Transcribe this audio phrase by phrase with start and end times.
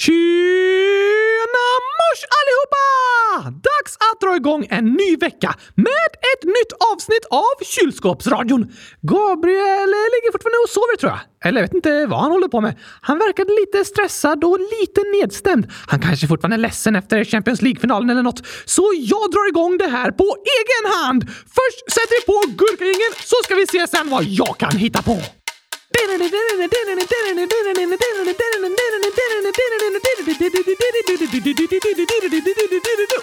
[0.00, 2.84] Tjena mors allihopa!
[3.68, 8.62] Dags att dra igång en ny vecka med ett nytt avsnitt av Kylskåpsradion.
[9.00, 11.20] Gabriel ligger fortfarande och sover tror jag.
[11.48, 12.74] Eller jag vet inte vad han håller på med.
[13.00, 15.64] Han verkade lite stressad och lite nedstämd.
[15.86, 18.42] Han kanske fortfarande är ledsen efter Champions League-finalen eller något.
[18.64, 21.20] Så jag drar igång det här på egen hand.
[21.58, 25.16] Först sätter vi på gurkagängeln så ska vi se sen vad jag kan hitta på.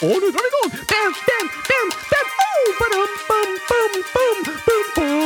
[0.02, 0.72] Och nu drar det igång!
[0.90, 2.28] Bam, bam, bam, bam!
[2.46, 5.18] Oh, badum, bam, bam, bam, bam, bam!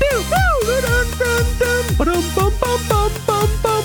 [0.00, 0.44] Gurka!
[1.98, 3.77] Badum, bam, bam, bam, bam, bam!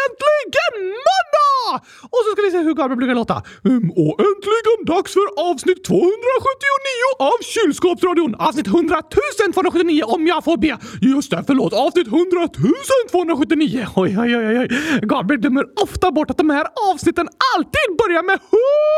[0.00, 0.74] Äntligen
[1.06, 1.84] måndag!
[2.12, 3.36] Och så ska vi se hur Gabriel brukar låta.
[3.64, 8.34] Mm, och äntligen dags för avsnitt 279 av Kylskåpsradion.
[8.34, 9.02] Avsnitt 100
[9.54, 10.78] 279 om jag får be.
[11.00, 11.72] Just det, förlåt.
[11.72, 12.48] Avsnitt 100
[13.10, 13.86] 279.
[13.96, 14.68] Oj, oj, oj, oj.
[15.02, 18.91] Gabriel dömer ofta bort att de här avsnitten alltid börjar med 100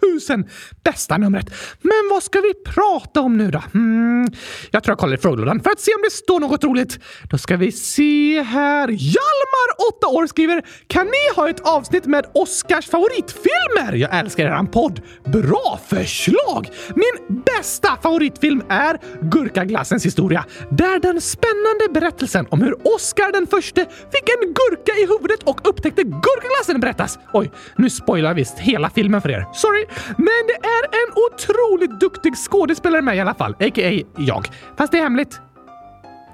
[0.00, 0.44] 2000!
[0.84, 1.46] Bästa numret.
[1.82, 3.62] Men vad ska vi prata om nu då?
[3.74, 4.28] Mm,
[4.70, 6.98] jag tror jag kollar i frågelådan för att se om det står något roligt.
[7.30, 8.88] Då ska vi se här.
[8.88, 13.92] Hjalmar, 8 år, skriver “Kan ni ha ett avsnitt med Oscars favoritfilmer?
[13.92, 15.00] Jag älskar eran podd.
[15.24, 16.68] Bra förslag!
[16.94, 23.80] Min bästa favoritfilm är Gurkaglassens historia, där den spännande berättelsen om hur Oscar den förste
[23.84, 27.18] fick en gurka i huvudet och upptäckte gurkaglassen berättas.
[27.32, 29.46] Oj, nu spoilar jag visst hela filmen för er.
[29.54, 29.77] Sorry,
[30.16, 34.04] men det är en otroligt duktig skådespelare med i alla fall, a.k.a.
[34.16, 34.48] jag.
[34.76, 35.40] Fast det är hemligt.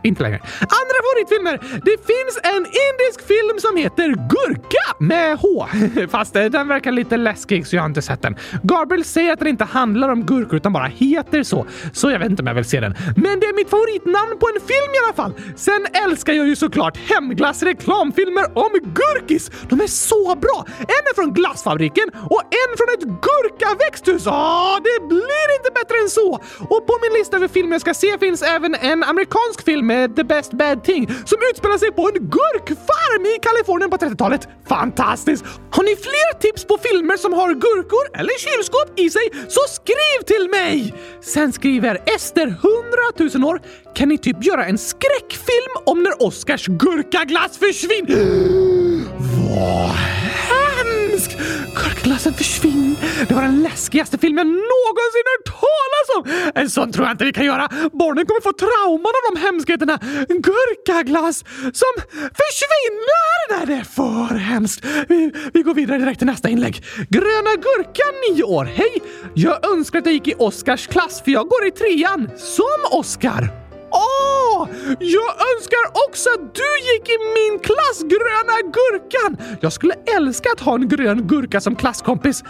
[0.05, 0.41] Inte längre.
[0.61, 1.81] Andra favoritfilmer!
[1.85, 5.67] Det finns en indisk film som heter Gurka med H.
[6.11, 8.37] Fast eh, den verkar lite läskig så jag har inte sett den.
[8.63, 11.67] Gabriel säger att den inte handlar om gurkor utan bara heter så.
[11.93, 12.95] Så jag vet inte om jag vill se den.
[13.17, 15.33] Men det är mitt favoritnamn på en film i alla fall.
[15.57, 19.51] Sen älskar jag ju såklart Hemglass reklamfilmer om gurkis.
[19.69, 20.65] De är så bra!
[20.79, 24.27] En är från Glassfabriken och en från ett gurkaväxthus.
[24.27, 26.35] Ah, det blir inte bättre än så!
[26.59, 30.17] Och på min lista över filmer jag ska se finns även en amerikansk film med
[30.17, 34.49] The Best Bad Thing som utspelar sig på en gurkfarm i Kalifornien på 30-talet.
[34.69, 35.45] Fantastiskt!
[35.77, 40.19] Har ni fler tips på filmer som har gurkor eller kylskåp i sig så skriv
[40.27, 40.95] till mig!
[41.35, 43.61] Sen skriver Ester, 100 000 år,
[43.95, 48.25] kan ni typ göra en skräckfilm om när Oscars gurkaglass försvinner?
[49.49, 50.14] Vad!
[52.25, 52.97] Gurkaglassen försvinn.
[53.29, 56.51] Det var den läskigaste filmen jag någonsin hört talas om!
[56.63, 57.69] En sån tror jag inte vi kan göra.
[57.93, 59.99] Barnen kommer få trauman av de hemskheterna.
[60.29, 61.95] Gurkaglass som
[62.41, 63.57] försvinner!
[63.57, 64.85] Nej, det är för hemskt.
[65.09, 66.85] Vi, vi går vidare direkt till nästa inlägg.
[67.09, 68.65] Gröna Gurkan, 9 år.
[68.65, 69.03] Hej!
[69.35, 72.31] Jag önskar att jag gick i Oscars klass för jag går i trean.
[72.37, 73.64] Som Oscar.
[73.95, 74.69] Åh!
[74.99, 79.59] Jag önskar också att du gick i min klass, Gröna Gurkan!
[79.61, 82.45] Jag skulle älska att ha en grön gurka som klasskompis.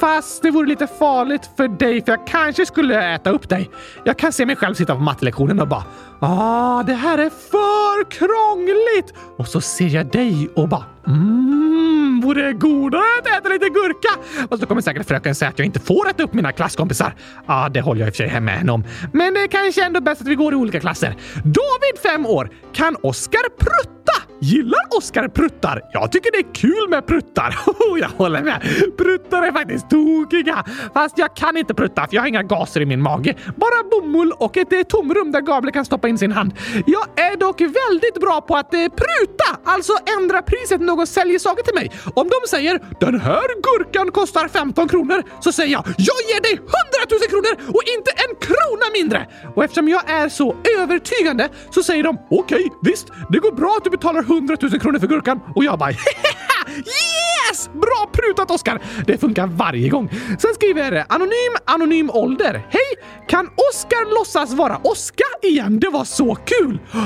[0.00, 3.70] Fast det vore lite farligt för dig för jag kanske skulle äta upp dig.
[4.04, 5.84] Jag kan se mig själv sitta på mattelektionen och bara
[6.20, 9.14] Ah, det här är för krångligt!
[9.38, 14.08] Och så ser jag dig och bara “Mmm, vore det godare att äta lite gurka?
[14.48, 17.14] Och så kommer säkert fröken säga att jag inte får äta upp mina klasskompisar.
[17.46, 18.84] Ja, det håller jag i och för sig hemma henne om.
[19.12, 21.16] Men det är kanske ändå bäst att vi går i olika klasser.
[21.34, 22.50] David, fem år.
[22.72, 24.05] Kan Oskar prutta?
[24.40, 25.82] Gillar Oskar pruttar?
[25.92, 27.58] Jag tycker det är kul med pruttar.
[27.86, 28.60] Oh, jag håller med.
[28.98, 30.64] Pruttar är faktiskt tokiga.
[30.94, 33.34] Fast jag kan inte prutta för jag har inga gaser i min mage.
[33.56, 36.52] Bara bomull och ett eh, tomrum där Gabriel kan stoppa in sin hand.
[36.86, 41.38] Jag är dock väldigt bra på att eh, pruta, alltså ändra priset när någon säljer
[41.38, 41.90] saker till mig.
[42.14, 46.52] Om de säger “Den här gurkan kostar 15 kronor” så säger jag “Jag ger dig
[46.52, 46.66] 100
[47.10, 52.02] 000 kronor och inte en krona mindre!” Och eftersom jag är så övertygande så säger
[52.02, 55.64] de “Okej, visst, det går bra att du betalar 100 000 kronor för gurkan” och
[55.64, 55.90] jag bara
[56.76, 57.70] Yes!
[57.72, 58.80] Bra prutat Oskar!
[59.06, 60.10] Det funkar varje gång.
[60.38, 62.52] Sen skriver Anonym Anonym Ålder.
[62.70, 62.94] Hej!
[63.28, 65.80] Kan Oskar låtsas vara Oskar igen?
[65.80, 66.78] Det var så kul!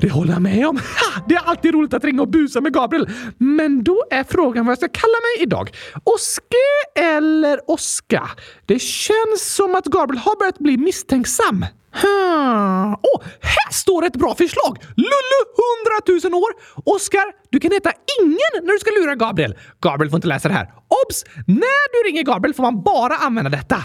[0.00, 0.76] Det håller jag med om.
[1.16, 3.08] Ha, det är alltid roligt att ringa och busa med Gabriel.
[3.38, 5.70] Men då är frågan vad jag ska kalla mig idag.
[6.04, 8.30] Oske eller Oska?
[8.66, 11.64] Det känns som att Gabriel har börjat bli misstänksam.
[11.92, 12.92] Hmm.
[12.92, 14.78] Oh, här står ett bra förslag!
[14.96, 15.40] Lullu,
[16.20, 16.50] 100 000 år.
[16.94, 19.54] Oskar, du kan heta ingen när du ska lura Gabriel.
[19.80, 20.68] Gabriel får inte läsa det här.
[21.06, 21.24] Obs!
[21.46, 23.76] När du ringer Gabriel får man bara använda detta.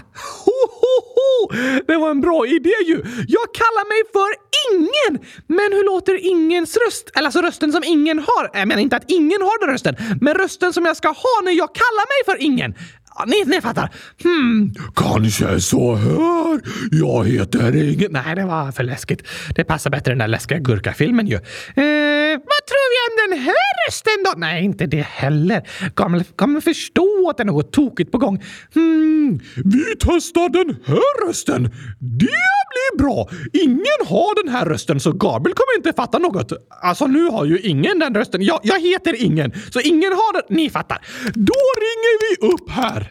[0.45, 1.51] Ho, ho, ho.
[1.87, 2.95] Det var en bra idé ju!
[3.27, 5.25] Jag kallar mig för Ingen!
[5.47, 7.11] Men hur låter ingens röst?
[7.15, 8.49] Eller alltså rösten som ingen har.
[8.53, 11.51] Jag menar inte att ingen har den rösten, men rösten som jag ska ha när
[11.51, 12.75] jag kallar mig för Ingen.
[13.15, 13.89] Ja, ni, ni fattar.
[14.23, 14.73] Hmm.
[14.95, 16.61] Kanske så här.
[16.91, 18.11] Jag heter Ingen.
[18.11, 19.27] Nej, det var för läskigt.
[19.55, 21.35] Det passar bättre i den där läskiga gurkafilmen ju.
[21.35, 24.33] Eh, vad tror vi om den här rösten då?
[24.37, 25.61] Nej, inte det heller.
[25.93, 28.43] Kommer kommer förstå att det är något tokigt på gång.
[28.73, 29.39] Hmm.
[29.55, 31.63] Vi testar den här rösten.
[31.99, 33.29] Det blir bra.
[33.53, 36.51] Ingen har den här rösten så Gabriel kommer inte fatta något.
[36.81, 38.41] Alltså, nu har ju ingen den rösten.
[38.41, 40.57] Jag, jag heter Ingen, så ingen har den.
[40.57, 40.97] Ni fattar.
[41.33, 43.02] Då ringer vi upp här.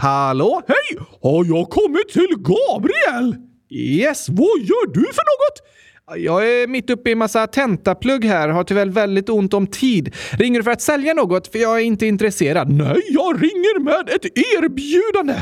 [0.00, 0.62] Hallå?
[0.68, 1.06] Hej!
[1.22, 3.36] Har jag kommit till Gabriel?
[3.70, 4.28] Yes.
[4.28, 5.66] Vad gör du för något?
[6.16, 10.14] Jag är mitt uppe i massa tentaplugg här, har tyvärr väldigt ont om tid.
[10.32, 11.52] Ringer du för att sälja något?
[11.52, 12.70] För jag är inte intresserad.
[12.70, 15.34] Nej, jag ringer med ett erbjudande.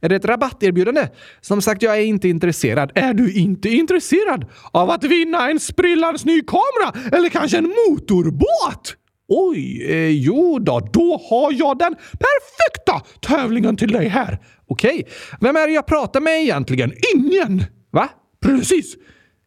[0.00, 1.08] Är det ett rabatterbjudande?
[1.40, 2.92] Som sagt, jag är inte intresserad.
[2.94, 8.96] Är du inte intresserad av att vinna en sprillans ny kamera eller kanske en motorbåt?
[9.28, 14.38] Oj, eh, jo då, då har jag den perfekta tävlingen till dig här.
[14.68, 15.08] Okej,
[15.40, 16.92] vem är det jag pratar med egentligen?
[17.14, 17.64] Ingen!
[17.90, 18.08] Va?
[18.42, 18.96] Precis.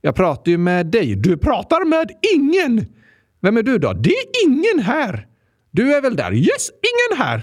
[0.02, 1.16] Jag pratar ju med dig.
[1.16, 2.86] Du pratar med ingen.
[3.42, 3.94] Vem är du då?
[3.94, 5.28] Det är ingen här.
[5.72, 6.34] Du är väl där?
[6.34, 7.42] Yes, ingen här.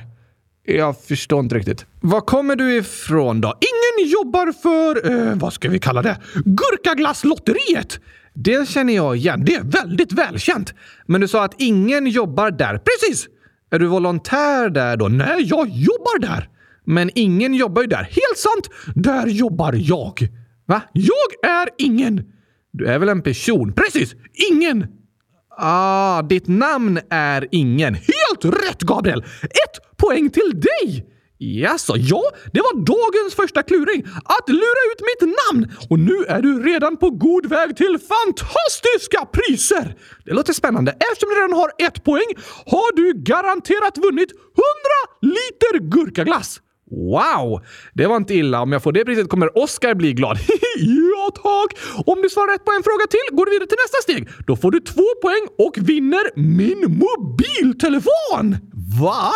[0.66, 1.86] Jag förstår inte riktigt.
[2.00, 3.48] Var kommer du ifrån då?
[3.48, 8.00] Ingen jobbar för, eh, vad ska vi kalla det, Gurkaglasslotteriet.
[8.34, 9.44] Det känner jag igen.
[9.44, 10.74] Det är väldigt välkänt.
[11.06, 12.78] Men du sa att ingen jobbar där.
[12.78, 13.28] Precis!
[13.70, 15.08] Är du volontär där då?
[15.08, 16.48] Nej, jag jobbar där.
[16.84, 18.02] Men ingen jobbar ju där.
[18.02, 18.94] Helt sant!
[18.94, 20.28] Där jobbar jag.
[20.66, 20.82] Va?
[20.92, 22.24] Jag är ingen.
[22.72, 23.72] Du är väl en person?
[23.72, 24.14] Precis!
[24.52, 24.86] Ingen!
[25.58, 27.94] Ah, ditt namn är ingen.
[27.94, 29.24] Helt rätt, Gabriel!
[29.42, 31.06] Ett poäng till dig!
[31.38, 32.22] Jaså, ja,
[32.52, 34.04] det var dagens första kluring.
[34.24, 35.72] Att lura ut mitt namn!
[35.90, 39.96] Och nu är du redan på god väg till fantastiska priser!
[40.24, 40.90] Det låter spännande.
[40.92, 42.30] Eftersom du redan har ett poäng
[42.66, 44.42] har du garanterat vunnit 100
[45.20, 46.60] liter gurkaglass.
[46.90, 47.60] Wow!
[47.94, 48.60] Det var inte illa.
[48.60, 50.38] Om jag får det priset kommer Oscar bli glad.
[50.78, 51.78] ja, tack!
[52.06, 54.46] Om du svarar rätt på en fråga till går du vidare till nästa steg.
[54.46, 58.56] Då får du två poäng och vinner min mobiltelefon!
[59.00, 59.32] Va?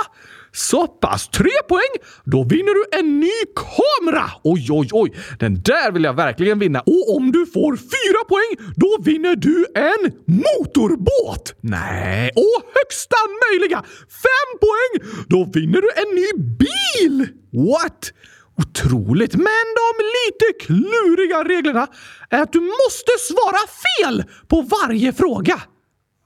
[0.53, 1.29] Så pass!
[1.29, 1.95] Tre poäng!
[2.25, 4.31] Då vinner du en ny kamera!
[4.45, 5.13] Oj, oj, oj!
[5.39, 6.81] Den där vill jag verkligen vinna.
[6.81, 11.55] Och om du får fyra poäng, då vinner du en motorbåt!
[11.61, 12.31] Nej.
[12.37, 13.83] Och högsta möjliga
[14.27, 15.25] fem poäng!
[15.29, 17.29] Då vinner du en ny bil!
[17.53, 18.13] What?
[18.59, 21.87] Otroligt, men de lite kluriga reglerna
[22.31, 23.59] är att du måste svara
[23.97, 25.63] fel på varje fråga.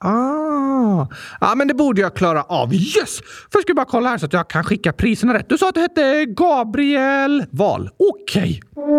[0.03, 1.07] Ah,
[1.41, 2.73] ja, men det borde jag klara av.
[2.73, 3.19] Yes!
[3.51, 5.49] Först ska jag bara kolla här så att jag kan skicka priserna rätt.
[5.49, 7.89] Du sa att du hette Gabriel Val.
[8.11, 8.61] Okej.
[8.75, 8.93] Okay.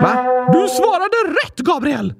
[0.00, 0.48] Va?
[0.52, 2.14] Du svarade rätt, Gabriel!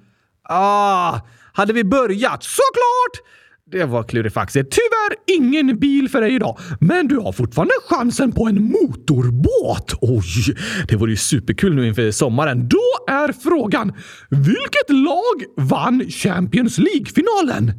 [0.49, 1.21] Ah,
[1.53, 2.43] hade vi börjat?
[2.43, 3.27] Såklart!
[3.73, 4.71] Det var klurifaxigt.
[4.71, 9.95] Tyvärr ingen bil för dig idag, men du har fortfarande chansen på en motorbåt.
[10.01, 10.55] Oj,
[10.89, 12.69] det vore ju superkul nu inför sommaren.
[12.69, 13.93] Då är frågan,
[14.29, 17.73] vilket lag vann Champions League-finalen?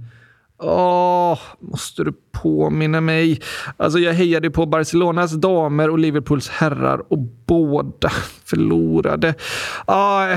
[0.63, 3.41] Åh, måste du påminna mig?
[3.77, 8.09] Alltså, jag hejade på Barcelonas damer och Liverpools herrar och båda
[8.45, 9.33] förlorade.
[9.85, 10.27] Ah,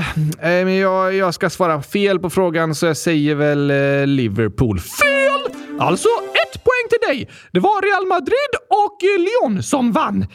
[0.41, 4.79] eh, jag, jag ska svara fel på frågan så jag säger väl eh, Liverpool.
[4.79, 5.34] Fel!
[5.79, 6.09] Alltså
[6.43, 7.29] ett poäng till dig.
[7.51, 10.25] Det var Real Madrid och Lyon som vann.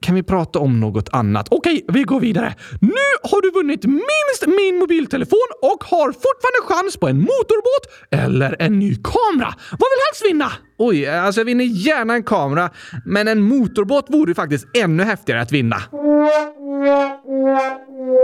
[0.00, 1.48] Kan vi prata om något annat?
[1.50, 2.54] Okej, vi går vidare.
[2.80, 8.56] Nu har du vunnit minst min mobiltelefon och har fortfarande chans på en motorbåt eller
[8.58, 9.54] en ny kamera.
[9.70, 10.52] Vad vill helst vinna?
[10.78, 12.70] Oj, alltså jag vinner gärna en kamera,
[13.04, 15.76] men en motorbåt vore faktiskt ännu häftigare att vinna.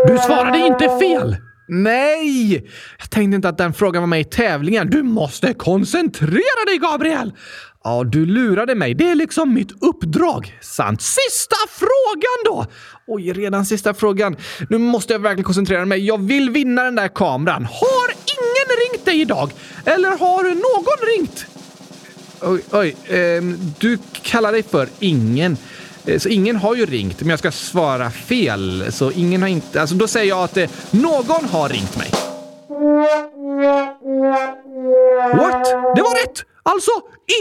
[0.07, 1.37] Du svarade inte fel!
[1.69, 2.53] Nej!
[2.99, 4.91] Jag tänkte inte att den frågan var med i tävlingen.
[4.91, 7.33] Du måste koncentrera dig, Gabriel!
[7.85, 8.95] Ja, du lurade mig.
[8.95, 10.59] Det är liksom mitt uppdrag.
[10.61, 11.03] Sant.
[11.03, 12.67] Sista frågan då!
[13.07, 14.37] Oj, redan sista frågan.
[14.71, 16.07] Nu måste jag verkligen koncentrera mig.
[16.07, 17.65] Jag vill vinna den där kameran.
[17.65, 19.51] Har ingen ringt dig idag?
[19.85, 21.47] Eller har någon ringt?
[22.41, 23.17] Oj, oj.
[23.17, 23.43] Eh,
[23.79, 25.57] du kallar dig för ingen.
[26.07, 28.85] Eh, så ingen har ju ringt, men jag ska svara fel.
[28.91, 29.81] Så ingen har inte...
[29.81, 32.11] Alltså då säger jag att eh, någon har ringt mig.
[35.37, 35.65] What?
[35.97, 36.45] Det var rätt!
[36.63, 36.91] Alltså,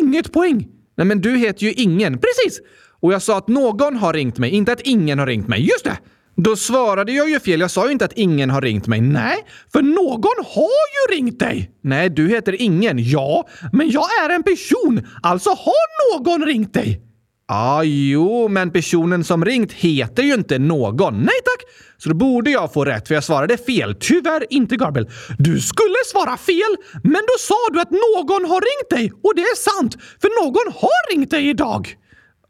[0.02, 0.68] inget poäng.
[0.98, 2.14] Nej, men du heter ju Ingen.
[2.14, 2.62] Precis!
[3.00, 5.62] Och jag sa att någon har ringt mig, inte att ingen har ringt mig.
[5.62, 5.98] Just det!
[6.38, 7.60] Då svarade jag ju fel.
[7.60, 9.02] Jag sa ju inte att ingen har ringt mig.
[9.02, 9.38] Nej,
[9.74, 11.72] för någon har ju ringt dig!
[11.82, 13.10] Nej, du heter Ingen.
[13.10, 15.08] Ja, men jag är en person.
[15.24, 17.02] Alltså har någon ringt dig?
[17.48, 21.14] Ja, jo, men personen som ringt heter ju inte någon.
[21.14, 21.70] Nej tack!
[21.98, 23.96] Så då borde jag få rätt för jag svarade fel.
[24.00, 25.10] Tyvärr inte, Gabriel.
[25.38, 29.20] Du skulle svara fel, men då sa du att någon har ringt dig.
[29.24, 31.96] Och det är sant, för någon har ringt dig idag.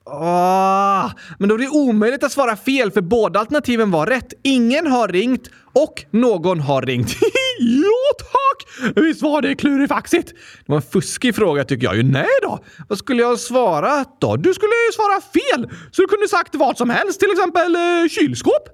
[0.10, 1.10] Ah,
[1.40, 4.34] men då är det omöjligt att svara fel för båda alternativen var rätt.
[4.44, 7.10] Ingen har ringt och någon har ringt.
[7.60, 8.94] ja, tack!
[8.96, 10.30] Visst var det klurifaxigt?
[10.30, 12.04] Det var en fuskig fråga tycker jag ju.
[12.04, 12.60] Nej då!
[12.90, 14.36] Vad skulle jag ha svarat då?
[14.36, 18.10] Du skulle ju svara fel, så du kunde sagt vad som helst, till exempel eh,
[18.10, 18.70] kylskåp.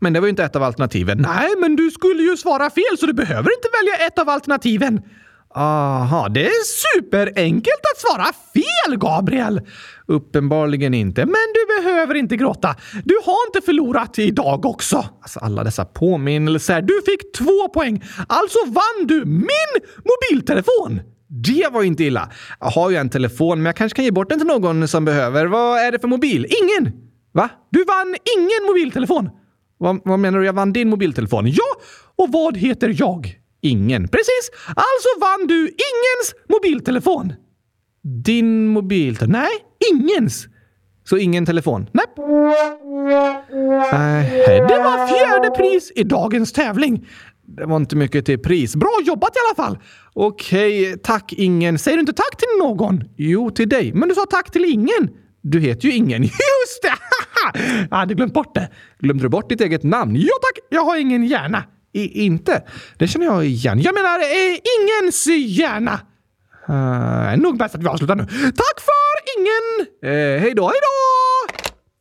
[0.00, 1.18] Men det var ju inte ett av alternativen.
[1.18, 5.02] Nej, men du skulle ju svara fel så du behöver inte välja ett av alternativen.
[5.58, 6.64] Aha, det är
[6.96, 9.60] superenkelt att svara fel, Gabriel!
[10.06, 12.74] Uppenbarligen inte, men du behöver inte gråta.
[13.04, 14.96] Du har inte förlorat idag också.
[14.96, 16.82] Alltså alla dessa påminnelser.
[16.82, 18.04] Du fick två poäng.
[18.28, 21.00] Alltså vann du min mobiltelefon!
[21.28, 22.30] Det var ju inte illa.
[22.60, 25.04] Jag har ju en telefon, men jag kanske kan ge bort den till någon som
[25.04, 25.46] behöver.
[25.46, 26.46] Vad är det för mobil?
[26.62, 26.92] Ingen!
[27.32, 27.48] Va?
[27.70, 29.30] Du vann ingen mobiltelefon.
[29.78, 30.46] Vad, vad menar du?
[30.46, 31.46] Jag vann din mobiltelefon?
[31.46, 31.80] Ja!
[32.16, 33.40] Och vad heter jag?
[33.60, 34.08] Ingen.
[34.08, 34.50] Precis!
[34.66, 37.32] Alltså vann du ingens mobiltelefon.
[38.24, 39.32] Din mobiltelefon?
[39.32, 39.50] Nej,
[39.92, 40.46] ingens.
[41.04, 41.86] Så ingen telefon?
[41.92, 42.04] Nej.
[44.42, 47.08] Äh, det var fjärde pris i dagens tävling.
[47.46, 48.76] Det var inte mycket till pris.
[48.76, 49.78] Bra jobbat i alla fall!
[50.12, 51.78] Okej, tack ingen.
[51.78, 53.04] Säger du inte tack till någon?
[53.16, 53.92] Jo, till dig.
[53.92, 55.10] Men du sa tack till ingen.
[55.42, 56.22] Du heter ju ingen.
[56.22, 56.94] Just det!
[57.90, 58.70] jag hade glömt bort det.
[58.98, 60.16] Glömde du bort ditt eget namn?
[60.16, 61.64] Ja tack, jag har ingen hjärna.
[61.96, 62.62] I, inte?
[62.98, 63.80] Det känner jag igen.
[63.80, 66.00] Jag menar, eh, ingens hjärna.
[66.68, 68.26] Uh, nog bäst att vi avslutar nu.
[68.42, 69.86] Tack för ingen!
[70.02, 71.56] Eh, hej då, hej då!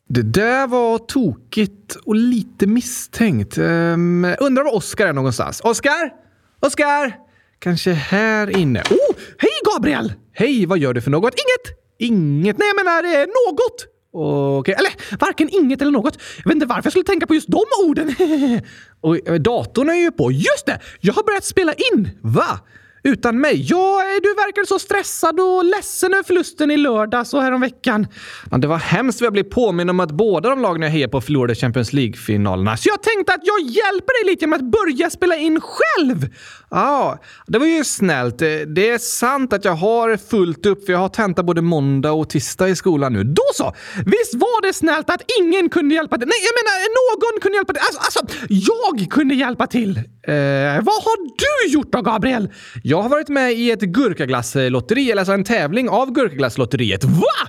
[0.08, 3.58] Det där var tokigt och lite misstänkt.
[3.58, 5.62] Um, undrar var Oskar är någonstans.
[5.62, 6.12] Oskar?
[6.60, 7.16] Oskar?
[7.60, 8.80] Kanske här inne.
[8.80, 10.14] Oh, hej Gabriel!
[10.34, 11.34] Hej, vad gör du för något?
[11.34, 11.80] Inget!
[12.00, 12.58] Inget?
[12.58, 13.95] Nej, jag menar eh, något.
[14.16, 14.74] Okej, okay.
[14.74, 16.18] eller varken inget eller något.
[16.38, 18.16] Jag vet inte varför jag skulle tänka på just de orden.
[19.02, 20.32] och eh, datorn är ju på.
[20.32, 20.80] Just det!
[21.02, 22.10] Jag har börjat spela in.
[22.22, 22.60] Va?
[23.08, 23.66] Utan mig?
[23.70, 28.08] Ja, du verkar så stressad och ledsen över förlusten i lördags och häromveckan.
[28.52, 31.08] Ja, det var hemskt vad jag blev påminn om att båda de lagen jag hejar
[31.08, 32.78] på förlorade Champions League-finalerna.
[32.78, 36.30] Så jag tänkte att jag hjälper dig lite genom att börja spela in själv.
[36.70, 38.42] Ja, det var ju snällt.
[38.42, 42.12] Eh, det är sant att jag har fullt upp för jag har tenta både måndag
[42.12, 43.24] och tisdag i skolan nu.
[43.24, 43.74] Då så!
[44.06, 46.28] Visst var det snällt att ingen kunde hjälpa till?
[46.28, 47.82] Nej, jag menar någon kunde hjälpa till.
[47.82, 49.98] Alltså, alltså jag kunde hjälpa till.
[50.28, 52.50] Eh, vad har du gjort då, Gabriel?
[52.84, 57.04] Jag jag har varit med i ett gurkaglasslotteri, eller alltså en tävling av Gurkaglasslotteriet.
[57.04, 57.42] Va?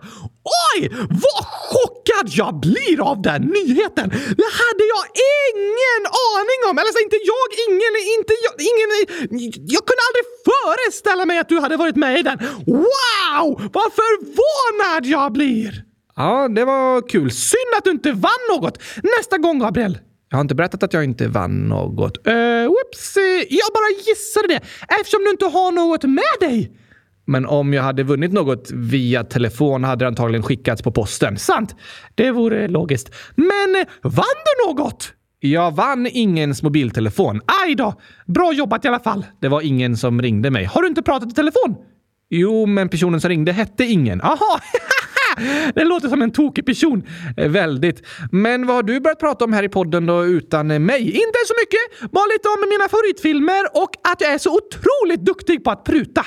[0.75, 0.91] Oj!
[1.25, 4.09] Vad chockad jag blir av den nyheten!
[4.41, 5.05] Det hade jag
[5.43, 6.03] ingen
[6.35, 6.79] aning om!
[6.79, 8.88] Eller alltså inte jag, ingen, inte jag, ingen...
[9.75, 12.38] Jag kunde aldrig föreställa mig att du hade varit med i den.
[12.67, 13.71] Wow!
[13.73, 15.85] Vad förvånad jag blir!
[16.17, 17.31] Ja, det var kul.
[17.31, 18.83] Synd att du inte vann något.
[19.19, 19.99] Nästa gång, Gabriel.
[20.30, 22.26] Jag har inte berättat att jag inte vann något.
[22.26, 23.16] Eh, uh, whoops,
[23.49, 24.61] jag bara gissade det
[25.00, 26.73] eftersom du inte har något med dig.
[27.26, 31.38] Men om jag hade vunnit något via telefon hade det antagligen skickats på posten.
[31.38, 31.75] Sant.
[32.14, 33.14] Det vore logiskt.
[33.35, 35.12] Men eh, vann du något?
[35.40, 37.40] Jag vann ingens mobiltelefon.
[37.64, 37.95] Aj då!
[38.26, 39.26] Bra jobbat i alla fall.
[39.40, 40.64] Det var ingen som ringde mig.
[40.64, 41.76] Har du inte pratat i telefon?
[42.30, 44.21] Jo, men personen som ringde hette ingen.
[44.21, 44.61] Aha!
[45.75, 47.02] Det låter som en tokig person.
[47.37, 48.02] Eh, väldigt.
[48.33, 51.02] Men vad har du börjat prata om här i podden då utan mig?
[51.02, 52.12] Inte så mycket.
[52.12, 56.26] Bara lite om mina favoritfilmer och att jag är så otroligt duktig på att pruta.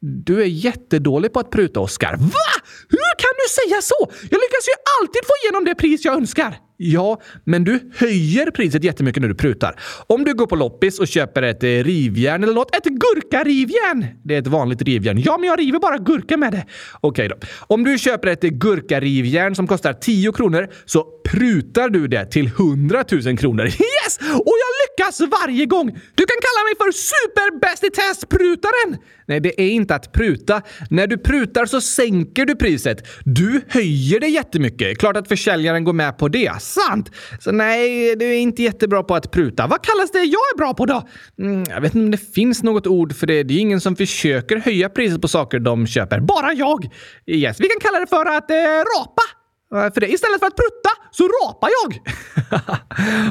[0.00, 2.16] Du är jättedålig på att pruta, Oscar.
[2.16, 2.50] Va?
[2.88, 4.26] Hur kan du säga så?
[4.30, 6.67] Jag lyckas ju alltid få igenom det pris jag önskar.
[6.80, 9.80] Ja, men du höjer priset jättemycket när du prutar.
[10.06, 14.06] Om du går på loppis och köper ett eh, rivjärn eller något, ett gurkarivjärn!
[14.24, 15.18] Det är ett vanligt rivjärn.
[15.20, 16.66] Ja, men jag river bara gurka med det.
[17.00, 17.36] Okej då.
[17.60, 22.46] Om du köper ett eh, gurkarivjärn som kostar 10 kronor så prutar du det till
[22.46, 23.64] 100 000 kronor.
[24.04, 24.18] Yes!
[24.18, 24.70] Och jag
[25.08, 25.86] lyckas varje gång!
[26.14, 28.98] Du kan kalla mig för superbäst i test-prutaren!
[29.26, 30.62] Nej, det är inte att pruta.
[30.90, 33.06] När du prutar så sänker du priset.
[33.24, 34.98] Du höjer det jättemycket.
[34.98, 36.52] Klart att försäljaren går med på det.
[36.60, 37.10] Sant!
[37.40, 39.66] Så nej, du är inte jättebra på att pruta.
[39.66, 41.08] Vad kallas det jag är bra på då?
[41.38, 43.42] Mm, jag vet inte om det finns något ord för det.
[43.42, 46.20] Det är ingen som försöker höja priset på saker de köper.
[46.20, 46.88] Bara jag!
[47.26, 48.56] Yes, vi kan kalla det för att eh,
[48.98, 49.37] rapa.
[49.74, 51.90] Eh, för det, istället för att prutta så rapar jag.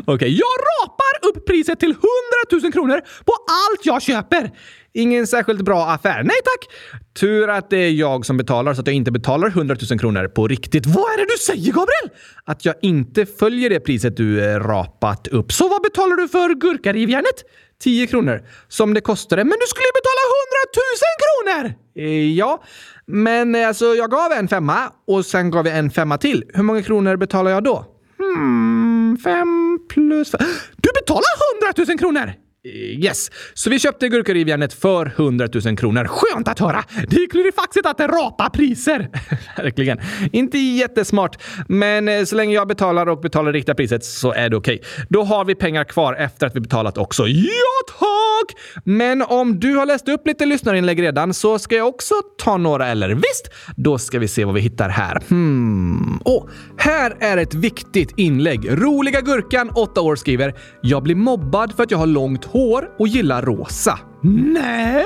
[0.01, 2.03] Okej, okay, jag rapar upp priset till 100
[2.63, 4.51] 000 kronor på allt jag köper.
[4.94, 6.24] Ingen särskilt bra affär.
[6.24, 6.75] Nej tack!
[7.20, 10.27] Tur att det är jag som betalar så att jag inte betalar 100 000 kronor
[10.27, 10.86] på riktigt.
[10.86, 12.10] Vad är det du säger, Gabriel?
[12.46, 15.51] Att jag inte följer det priset du eh, rapat upp.
[15.51, 17.44] Så vad betalar du för gurkarivjärnet?
[17.84, 18.41] 10 kronor.
[18.67, 19.44] Som det kostade.
[19.44, 20.84] Men du skulle ju betala 100 000
[21.24, 21.38] kronor!
[21.48, 21.74] kronor!
[21.96, 22.63] Eh, ja,
[23.08, 26.44] men eh, alltså jag gav en femma och sen gav jag en femma till.
[26.54, 27.86] Hur många kronor betalar jag då?
[28.18, 30.48] Hmm, fem plus fem.
[30.76, 32.34] Du betalar hundratusen kronor!
[32.67, 36.05] Eh, yes, så vi köpte gurkarivjärnet för 100 000 kronor.
[36.05, 36.83] Skönt att höra!
[37.07, 39.09] Det är klurifaxigt att det rapar priser.
[39.57, 40.00] Verkligen.
[40.31, 44.57] Inte jättesmart, men eh, så länge jag betalar och betalar riktiga priset så är det
[44.57, 44.75] okej.
[44.75, 45.05] Okay.
[45.09, 47.27] Då har vi pengar kvar efter att vi betalat också.
[47.27, 48.57] Ja, tack!
[48.83, 52.88] Men om du har läst upp lite lyssnarinlägg redan så ska jag också ta några,
[52.88, 53.50] eller visst?
[53.75, 55.24] Då ska vi se vad vi hittar här.
[55.29, 56.19] Hmm.
[56.25, 58.71] Oh, här är ett viktigt inlägg.
[58.71, 62.57] Roliga Gurkan, 8 år, skriver “Jag blir mobbad för att jag har långt hår
[63.00, 64.00] och gillar rosa.
[64.22, 65.06] Nej,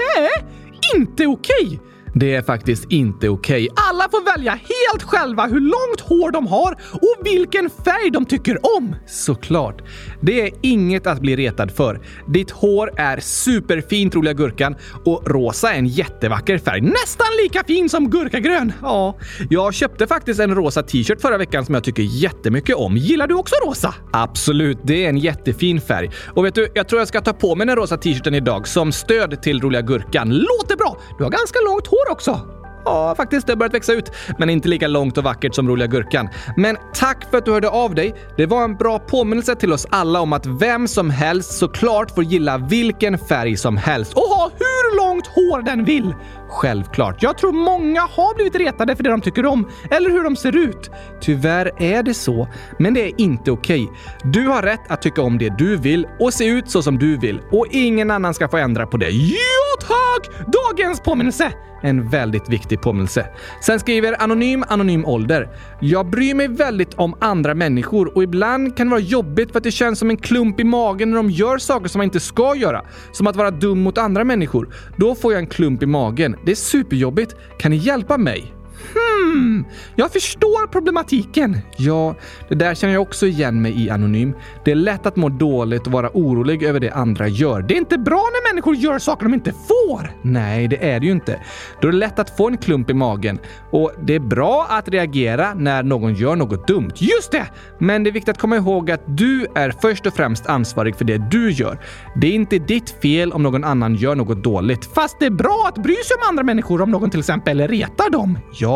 [0.95, 1.65] inte okej!
[1.65, 1.79] Okay.
[2.13, 3.69] Det är faktiskt inte okej.
[3.71, 3.83] Okay.
[3.89, 8.57] Alla får välja helt själva hur långt hår de har och vilken färg de tycker
[8.77, 8.95] om.
[9.07, 9.81] Såklart.
[10.21, 11.99] Det är inget att bli retad för.
[12.27, 14.75] Ditt hår är superfint, roliga gurkan,
[15.05, 16.81] och rosa är en jättevacker färg.
[16.81, 18.73] Nästan lika fin som gurkagrön.
[18.81, 19.17] Ja,
[19.49, 22.97] jag köpte faktiskt en rosa t-shirt förra veckan som jag tycker jättemycket om.
[22.97, 23.95] Gillar du också rosa?
[24.13, 26.11] Absolut, det är en jättefin färg.
[26.27, 28.91] Och vet du, jag tror jag ska ta på mig den rosa t-shirten idag som
[28.91, 30.29] stöd till roliga gurkan.
[30.29, 30.97] Låter bra!
[31.17, 32.60] Du har ganska långt hår också.
[32.85, 33.47] Ja, faktiskt.
[33.47, 36.29] Det har börjat växa ut, men inte lika långt och vackert som roliga gurkan.
[36.57, 38.15] Men tack för att du hörde av dig.
[38.37, 42.23] Det var en bra påminnelse till oss alla om att vem som helst såklart får
[42.23, 46.13] gilla vilken färg som helst och ha hur långt hår den vill.
[46.51, 47.23] Självklart.
[47.23, 50.55] Jag tror många har blivit retade för det de tycker om eller hur de ser
[50.55, 50.91] ut.
[51.21, 52.47] Tyvärr är det så,
[52.79, 53.83] men det är inte okej.
[53.83, 54.31] Okay.
[54.31, 57.17] Du har rätt att tycka om det du vill och se ut så som du
[57.17, 59.09] vill och ingen annan ska få ändra på det.
[59.09, 60.47] Ja tack!
[60.47, 61.51] Dagens påminnelse!
[61.83, 63.25] En väldigt viktig påminnelse.
[63.61, 65.49] Sen skriver Anonym Anonym Ålder.
[65.79, 69.63] Jag bryr mig väldigt om andra människor och ibland kan det vara jobbigt för att
[69.63, 72.55] det känns som en klump i magen när de gör saker som man inte ska
[72.55, 72.85] göra.
[73.11, 74.75] Som att vara dum mot andra människor.
[74.95, 76.35] Då får jag en klump i magen.
[76.45, 77.35] Det är superjobbigt.
[77.59, 78.53] Kan ni hjälpa mig?
[78.93, 81.57] Hmm, jag förstår problematiken.
[81.77, 82.15] Ja,
[82.49, 84.33] det där känner jag också igen mig i Anonym.
[84.65, 87.61] Det är lätt att må dåligt och vara orolig över det andra gör.
[87.61, 90.11] Det är inte bra när människor gör saker de inte får.
[90.21, 91.39] Nej, det är det ju inte.
[91.81, 93.39] Då är det lätt att få en klump i magen.
[93.71, 96.91] Och det är bra att reagera när någon gör något dumt.
[96.95, 97.45] Just det!
[97.79, 101.05] Men det är viktigt att komma ihåg att du är först och främst ansvarig för
[101.05, 101.79] det du gör.
[102.15, 104.85] Det är inte ditt fel om någon annan gör något dåligt.
[104.85, 108.09] Fast det är bra att bry sig om andra människor om någon till exempel retar
[108.09, 108.39] dem.
[108.59, 108.70] Ja,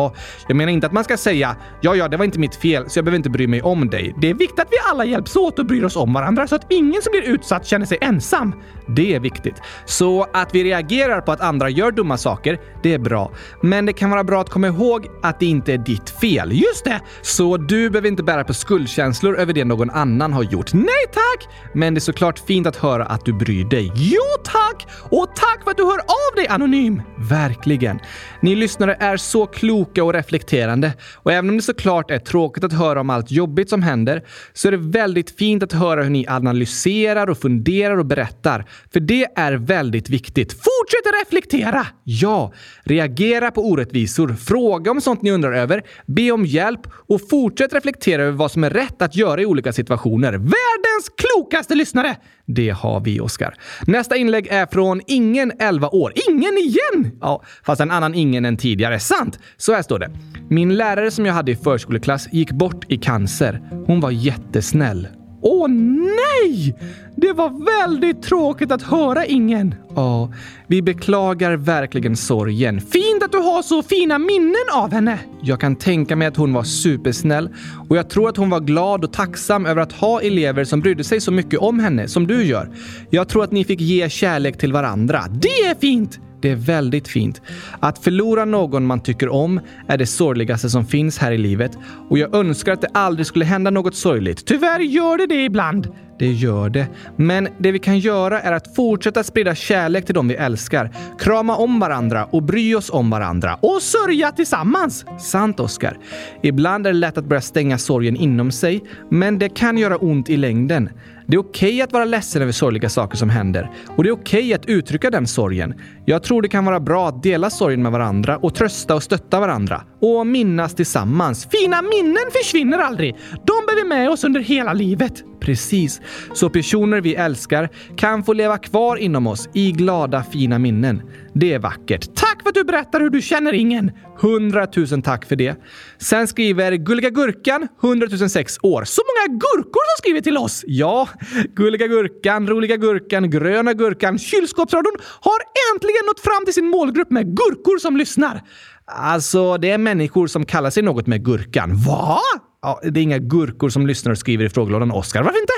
[0.48, 2.98] jag menar inte att man ska säga “ja, ja, det var inte mitt fel, så
[2.98, 4.14] jag behöver inte bry mig om dig”.
[4.20, 6.72] Det är viktigt att vi alla hjälps åt och bryr oss om varandra så att
[6.72, 8.54] ingen som blir utsatt känner sig ensam.
[8.88, 9.62] Det är viktigt.
[9.84, 13.32] Så att vi reagerar på att andra gör dumma saker, det är bra.
[13.62, 16.52] Men det kan vara bra att komma ihåg att det inte är ditt fel.
[16.52, 17.00] Just det!
[17.22, 20.72] Så du behöver inte bära på skuldkänslor över det någon annan har gjort.
[20.72, 21.48] Nej tack!
[21.74, 23.92] Men det är såklart fint att höra att du bryr dig.
[23.94, 24.86] Jo tack!
[25.10, 27.02] Och tack för att du hör av dig Anonym!
[27.16, 28.00] Verkligen.
[28.40, 30.92] Ni lyssnare är så kloka och reflekterande.
[31.14, 34.22] Och även om det såklart är tråkigt att höra om allt jobbigt som händer
[34.52, 38.68] så är det väldigt fint att höra hur ni analyserar och funderar och berättar.
[38.92, 40.52] För det är väldigt viktigt.
[40.52, 41.86] Fortsätt reflektera!
[42.04, 42.52] Ja,
[42.84, 48.22] reagera på orättvisor, fråga om sånt ni undrar över, be om hjälp och fortsätt reflektera
[48.22, 50.32] över vad som är rätt att göra i olika situationer.
[50.32, 52.16] Världens klokaste lyssnare!
[52.46, 53.54] Det har vi, Oskar.
[53.86, 56.12] Nästa inlägg är från Ingen, 11 år.
[56.28, 57.18] Ingen igen?
[57.20, 59.00] Ja, fast en annan Ingen än tidigare.
[59.00, 59.38] Sant!
[59.56, 60.10] Så här står det.
[60.50, 63.62] Min lärare som jag hade i förskoleklass gick bort i cancer.
[63.86, 65.08] Hon var jättesnäll.
[65.48, 66.76] Åh nej!
[67.16, 69.74] Det var väldigt tråkigt att höra ingen.
[69.94, 70.32] Ja,
[70.66, 72.80] vi beklagar verkligen sorgen.
[72.80, 75.18] Fint att du har så fina minnen av henne.
[75.42, 77.48] Jag kan tänka mig att hon var supersnäll
[77.88, 81.04] och jag tror att hon var glad och tacksam över att ha elever som brydde
[81.04, 82.70] sig så mycket om henne som du gör.
[83.10, 85.24] Jag tror att ni fick ge kärlek till varandra.
[85.42, 86.20] Det är fint!
[86.46, 87.42] Det är väldigt fint.
[87.80, 91.78] Att förlora någon man tycker om är det sorgligaste som finns här i livet
[92.10, 94.46] och jag önskar att det aldrig skulle hända något sorgligt.
[94.46, 95.88] Tyvärr gör det det ibland.
[96.18, 96.86] Det gör det.
[97.16, 101.56] Men det vi kan göra är att fortsätta sprida kärlek till dem vi älskar, krama
[101.56, 103.58] om varandra och bry oss om varandra.
[103.62, 105.04] Och sörja tillsammans!
[105.18, 105.98] Sant, Oskar.
[106.42, 110.30] Ibland är det lätt att börja stänga sorgen inom sig, men det kan göra ont
[110.30, 110.90] i längden.
[111.28, 114.12] Det är okej okay att vara ledsen över sorgliga saker som händer och det är
[114.12, 115.74] okej okay att uttrycka den sorgen.
[116.04, 119.40] Jag tror det kan vara bra att dela sorgen med varandra och trösta och stötta
[119.40, 119.82] varandra.
[120.00, 121.48] Och minnas tillsammans.
[121.50, 123.16] Fina minnen försvinner aldrig.
[123.30, 125.24] De bär vi med oss under hela livet.
[125.40, 126.00] Precis.
[126.34, 131.02] Så personer vi älskar kan få leva kvar inom oss i glada, fina minnen.
[131.40, 132.14] Det är vackert.
[132.14, 133.90] Tack för att du berättar hur du känner ingen.
[134.18, 135.56] Hundratusen tack för det.
[135.98, 138.84] Sen skriver Gulliga Gurkan, 100 006 år.
[138.84, 140.64] Så många gurkor som skriver till oss!
[140.66, 141.08] Ja,
[141.56, 145.38] Gulliga Gurkan, Roliga Gurkan, Gröna Gurkan, Kylskåpsradion har
[145.74, 148.42] äntligen nått fram till sin målgrupp med gurkor som lyssnar.
[148.84, 151.76] Alltså, det är människor som kallar sig något med Gurkan.
[151.76, 152.18] Va?
[152.62, 155.22] Ja, det är inga gurkor som lyssnar och skriver i frågelådan, Oskar.
[155.22, 155.52] Varför inte?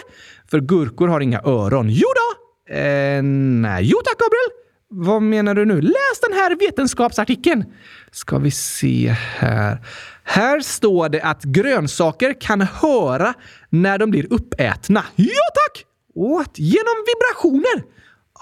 [0.50, 1.90] För gurkor har inga öron.
[1.90, 2.28] Jo då!
[2.74, 3.84] Eh, nej.
[3.84, 4.67] Jo tack, Gabriel.
[4.90, 5.80] Vad menar du nu?
[5.80, 7.64] Läs den här vetenskapsartikeln.
[8.10, 9.78] Ska vi se här.
[10.24, 13.34] Här står det att grönsaker kan höra
[13.70, 15.04] när de blir uppätna.
[15.16, 15.84] Ja tack!
[16.14, 16.58] What?
[16.58, 17.82] Genom vibrationer?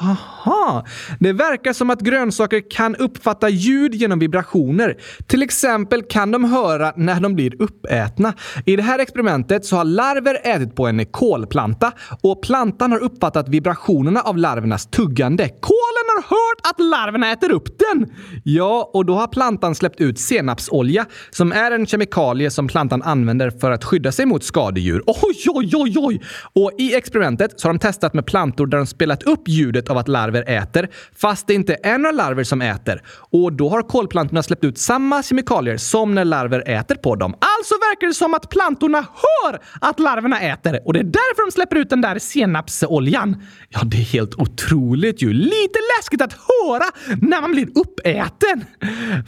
[0.01, 0.85] Aha!
[1.21, 4.97] Det verkar som att grönsaker kan uppfatta ljud genom vibrationer.
[5.27, 8.35] Till exempel kan de höra när de blir uppätna.
[8.67, 13.49] I det här experimentet så har larver ätit på en kolplanta och plantan har uppfattat
[13.49, 15.49] vibrationerna av larvernas tuggande.
[15.49, 18.07] Kolen har hört att larverna äter upp den!
[18.45, 23.51] Ja, och då har plantan släppt ut senapsolja som är en kemikalie som plantan använder
[23.51, 25.03] för att skydda sig mot skadedjur.
[25.07, 26.23] Oj, oj, oj, oj!
[26.53, 29.99] Och i experimentet så har de testat med plantor där de spelat upp ljudet av
[29.99, 33.03] att larver äter, fast det inte är några larver som äter.
[33.31, 37.35] Och då har kolplantorna släppt ut samma kemikalier som när larver äter på dem.
[37.35, 41.53] Alltså verkar det som att plantorna hör att larverna äter och det är därför de
[41.53, 43.43] släpper ut den där senapsoljan.
[43.69, 45.33] Ja, det är helt otroligt ju.
[45.33, 46.85] Lite läskigt att höra
[47.23, 48.65] när man blir uppäten.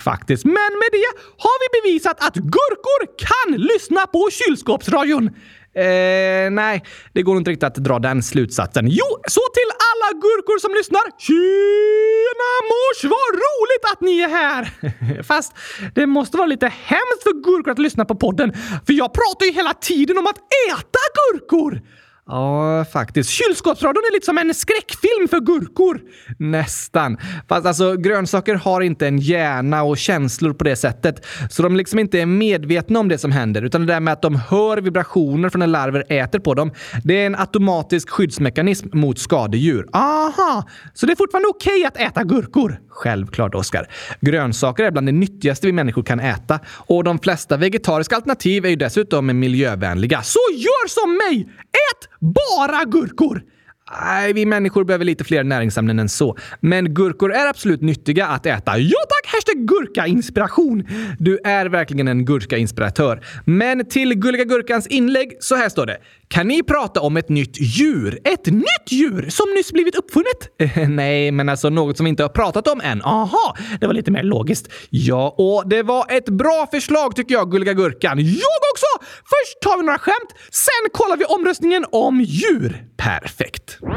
[0.00, 0.44] Faktiskt.
[0.44, 5.30] Men med det har vi bevisat att gurkor kan lyssna på kylskåpsradion.
[5.78, 8.88] Eh, nej, det går inte riktigt att dra den slutsatsen.
[8.88, 11.04] Jo, så till alla gurkor som lyssnar.
[11.26, 12.98] Tjena mors!
[13.14, 15.22] Vad roligt att ni är här!
[15.30, 15.52] Fast
[15.94, 18.52] det måste vara lite hemskt för gurkor att lyssna på podden,
[18.86, 20.38] för jag pratar ju hela tiden om att
[20.68, 21.80] äta gurkor!
[22.28, 23.30] Ja, faktiskt.
[23.30, 26.00] Kylskåpsradion är lite som en skräckfilm för gurkor.
[26.38, 27.18] Nästan.
[27.48, 31.26] Fast alltså, grönsaker har inte en hjärna och känslor på det sättet.
[31.50, 33.62] Så de liksom inte är medvetna om det som händer.
[33.62, 36.72] Utan det där med att de hör vibrationer från när larver äter på dem.
[37.04, 39.86] Det är en automatisk skyddsmekanism mot skadedjur.
[39.92, 40.68] Aha!
[40.94, 42.80] Så det är fortfarande okej okay att äta gurkor?
[42.88, 43.88] Självklart, Oskar.
[44.20, 46.60] Grönsaker är bland det nyttigaste vi människor kan äta.
[46.68, 50.22] Och de flesta vegetariska alternativ är ju dessutom miljövänliga.
[50.22, 51.48] Så gör som mig!
[51.62, 53.42] Ät bara gurkor!
[53.90, 56.36] Nej, vi människor behöver lite fler näringsämnen än så.
[56.60, 58.78] Men gurkor är absolut nyttiga att äta.
[58.78, 59.32] Ja tack!
[59.32, 60.84] Hashtag gurkainspiration!
[61.18, 63.24] Du är verkligen en gurkainspiratör.
[63.44, 65.98] Men till Gulliga Gurkans inlägg, så här står det.
[66.28, 68.18] Kan ni prata om ett nytt djur?
[68.24, 70.88] Ett nytt djur som nyss blivit uppfunnet?
[70.88, 73.02] Nej, men alltså något som vi inte har pratat om än.
[73.02, 74.72] Aha, det var lite mer logiskt.
[74.90, 78.18] Ja, och det var ett bra förslag tycker jag, Gulliga Gurkan.
[78.18, 79.06] Jag också!
[79.24, 82.84] Först tar vi några skämt, sen kollar vi omröstningen om djur.
[82.96, 83.77] Perfekt.
[83.80, 83.88] Här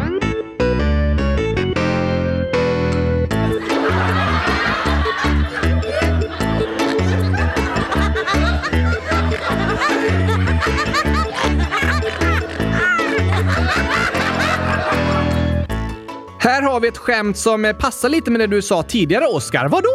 [16.62, 19.68] har vi ett skämt som passar lite med det du sa tidigare, Oskar.
[19.68, 19.88] Vadå?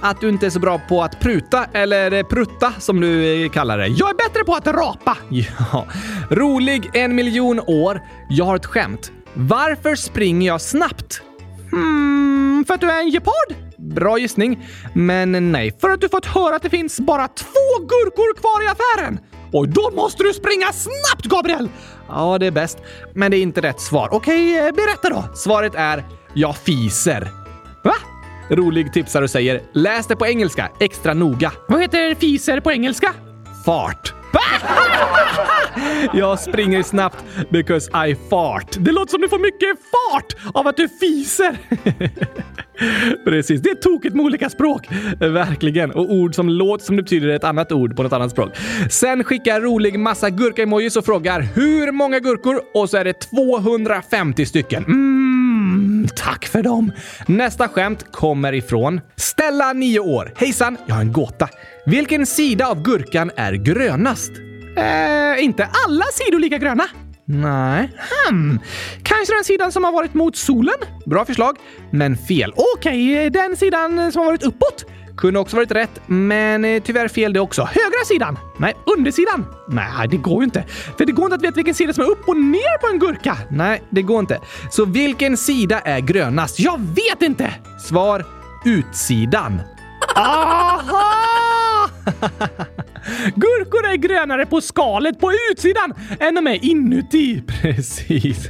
[0.00, 3.78] Att du inte är så bra på att pruta, eller prutta som du eh, kallar
[3.78, 3.86] det.
[3.86, 5.16] Jag är bättre på att rapa!
[5.28, 5.86] Ja.
[6.30, 8.00] Rolig en miljon år.
[8.28, 9.12] Jag har ett skämt.
[9.34, 11.22] Varför springer jag snabbt?
[11.70, 13.54] Hmm, för att du är en gepard?
[13.78, 14.66] Bra gissning.
[14.94, 18.68] Men nej, för att du fått höra att det finns bara två gurkor kvar i
[18.68, 19.18] affären.
[19.52, 21.68] Och då måste du springa snabbt, Gabriel!
[22.08, 22.78] Ja, det är bäst.
[23.14, 24.08] Men det är inte rätt svar.
[24.12, 25.24] Okej, eh, berätta då.
[25.34, 27.28] Svaret är jag fiser.
[27.84, 27.94] Va?
[28.50, 31.52] Rolig tipsar och säger läs det på engelska extra noga.
[31.68, 33.12] Vad heter fiser på engelska?
[33.64, 34.14] Fart.
[36.12, 38.76] Jag springer snabbt because I fart.
[38.78, 41.56] Det låter som du får mycket fart av att du fiser.
[43.24, 44.88] Precis, det är tokigt med olika språk.
[45.18, 45.90] Verkligen.
[45.90, 48.56] Och ord som låter som det betyder ett annat ord på något annat språk.
[48.90, 52.60] Sen skickar rolig massa gurka-emojis och frågar hur många gurkor?
[52.74, 54.84] Och så är det 250 stycken.
[54.84, 55.43] Mm,
[55.84, 56.92] Mm, tack för dem.
[57.26, 60.32] Nästa skämt kommer ifrån Stella, 9 år.
[60.36, 61.48] Hejsan, jag har en gåta.
[61.86, 64.32] Vilken sida av gurkan är grönast?
[64.76, 66.84] Eh, inte alla sidor lika gröna.
[67.24, 67.92] Nej.
[68.28, 68.60] Hmm.
[69.02, 70.74] Kanske den sidan som har varit mot solen?
[71.06, 71.56] Bra förslag,
[71.90, 72.52] men fel.
[72.56, 74.84] Okej, okay, den sidan som har varit uppåt?
[75.16, 77.62] Kunde också varit rätt, men eh, tyvärr fel det också.
[77.62, 78.38] Högra sidan?
[78.58, 79.46] Nej, undersidan?
[79.68, 80.64] Nej, det går ju inte.
[80.98, 82.98] För det går inte att veta vilken sida som är upp och ner på en
[82.98, 83.38] gurka.
[83.50, 84.40] Nej, det går inte.
[84.70, 86.60] Så vilken sida är grönast?
[86.60, 87.54] Jag vet inte!
[87.88, 88.24] Svar
[88.64, 89.60] utsidan.
[90.16, 91.88] Aha!
[93.34, 97.42] Gurkor är grönare på skalet på utsidan än de är inuti.
[97.62, 98.48] Precis.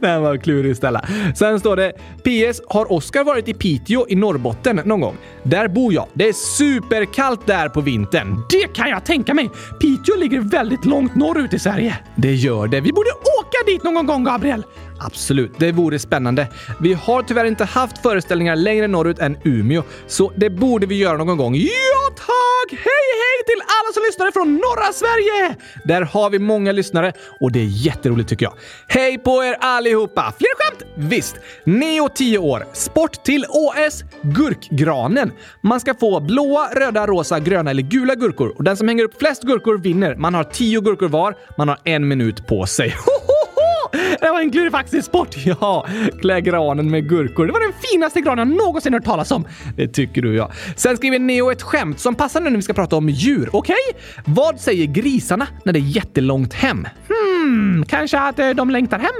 [0.00, 1.04] Den var klurig Stella.
[1.36, 2.60] Sen står det PS.
[2.68, 5.16] Har Oskar varit i Piteå i Norrbotten någon gång?
[5.42, 6.06] Där bor jag.
[6.14, 8.42] Det är superkallt där på vintern.
[8.50, 9.50] Det kan jag tänka mig!
[9.80, 11.98] Piteå ligger väldigt långt norrut i Sverige.
[12.16, 12.80] Det gör det.
[12.80, 14.64] Vi borde åka dit någon gång, Gabriel!
[14.98, 16.46] Absolut, det vore spännande.
[16.80, 21.16] Vi har tyvärr inte haft föreställningar längre norrut än Umeå, så det borde vi göra
[21.16, 21.56] någon gång.
[21.56, 22.70] Ja, tack!
[22.70, 25.56] Hej, hej till alla som lyssnar från norra Sverige!
[25.84, 28.54] Där har vi många lyssnare och det är jätteroligt tycker jag.
[28.88, 30.32] Hej på er allihopa!
[30.38, 30.82] Fler skämt?
[30.96, 31.36] Visst!
[31.64, 32.66] Neo 10 år.
[32.72, 34.04] Sport till OS.
[34.22, 35.32] Gurkgranen.
[35.60, 39.18] Man ska få blåa, röda, rosa, gröna eller gula gurkor och den som hänger upp
[39.18, 40.14] flest gurkor vinner.
[40.16, 41.34] Man har 10 gurkor var.
[41.56, 42.94] Man har en minut på sig.
[44.20, 45.36] Det var en klurifaxig sport!
[45.60, 45.86] Ja,
[46.20, 47.46] klä granen med gurkor.
[47.46, 49.46] Det var den finaste granen jag någonsin hört talas om.
[49.76, 50.50] Det tycker du ja.
[50.76, 53.48] Sen skriver Neo ett skämt som passar nu när vi ska prata om djur.
[53.52, 53.76] Okej?
[53.90, 54.34] Okay?
[54.34, 56.78] Vad säger grisarna när det är jättelångt hem?
[56.78, 57.13] Hm,
[57.44, 59.14] Hmm, kanske att eh, de längtar hem?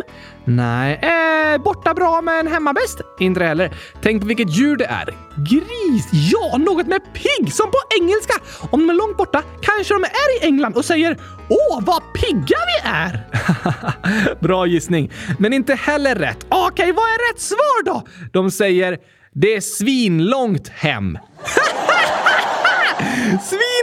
[0.45, 1.01] Nej.
[1.03, 3.01] Eh, borta bra men hemma bäst?
[3.21, 3.75] Inte heller.
[4.03, 5.05] Tänk på vilket djur det är.
[5.37, 6.09] Gris!
[6.13, 8.35] Ja, något med pigg som på engelska.
[8.71, 12.57] Om de är långt borta kanske de är i England och säger “Åh, vad pigga
[12.67, 13.21] vi är!”
[14.41, 16.47] Bra gissning, men inte heller rätt.
[16.49, 18.07] Okej, okay, vad är rätt svar då?
[18.33, 18.99] De säger
[19.33, 21.19] “Det är svinlångt hem”.
[23.43, 23.74] Svin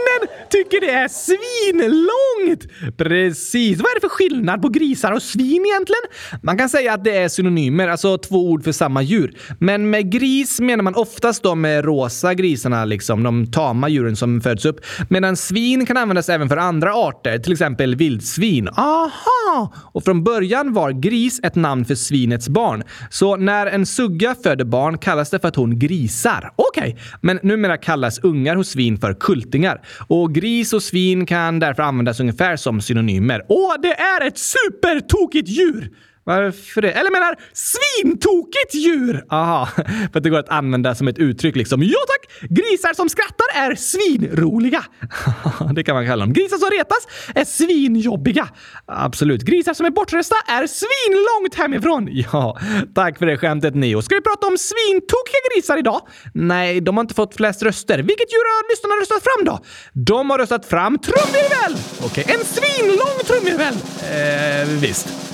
[0.52, 2.96] tycker det är svinlångt!
[2.98, 3.78] Precis.
[3.78, 6.02] Vad är det för skillnad på grisar och svin egentligen?
[6.42, 9.36] Man kan säga att det är synonymer, alltså två ord för samma djur.
[9.58, 14.64] Men med gris menar man oftast de rosa grisarna, liksom de tama djuren som föds
[14.64, 14.80] upp.
[15.08, 18.68] Medan svin kan användas även för andra arter, till exempel vildsvin.
[18.68, 19.72] Aha!
[19.92, 22.82] Och från början var gris ett namn för svinets barn.
[23.10, 26.52] Så när en sugga föder barn kallas det för att hon grisar.
[26.56, 27.02] Okej, okay.
[27.20, 29.80] men numera kallas ungar hos svin för kultingar.
[30.08, 33.42] Och gris och svin kan därför användas ungefär som synonymer.
[33.48, 35.90] Åh, det är ett supertokigt djur!
[36.24, 36.90] Varför det?
[36.92, 39.24] Eller menar svintokigt djur!
[39.30, 39.66] Aha,
[40.12, 41.82] för att det går att använda som ett uttryck liksom.
[41.82, 42.50] Ja tack!
[42.50, 44.84] Grisar som skrattar är svinroliga.
[45.74, 46.32] det kan man kalla dem.
[46.32, 48.48] Grisar som retas är svinjobbiga.
[48.86, 49.42] Absolut.
[49.42, 52.08] Grisar som är bortresta är svinlångt hemifrån.
[52.32, 52.58] Ja,
[52.94, 54.02] tack för det skämtet Neo.
[54.02, 56.00] Ska vi prata om svintokiga grisar idag?
[56.34, 57.98] Nej, de har inte fått flest röster.
[57.98, 59.64] Vilket djur har lyssnarna röstat fram då?
[59.92, 61.76] De har röstat fram trumvirvel!
[62.04, 62.34] Okej, okay.
[62.34, 63.74] en svinlång trumvirvel.
[63.74, 65.31] Eh, visst.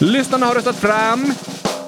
[0.00, 1.32] Lyssnarna har röstat fram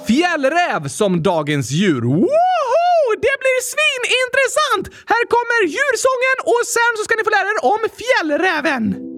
[0.07, 2.03] fjällräv som dagens djur.
[2.03, 2.88] Woho!
[3.27, 4.85] Det blir svinintressant!
[5.12, 9.17] Här kommer djursången och sen så ska ni få lära er om fjällräven.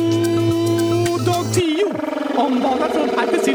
[2.41, 3.45] ombanar från Arktis.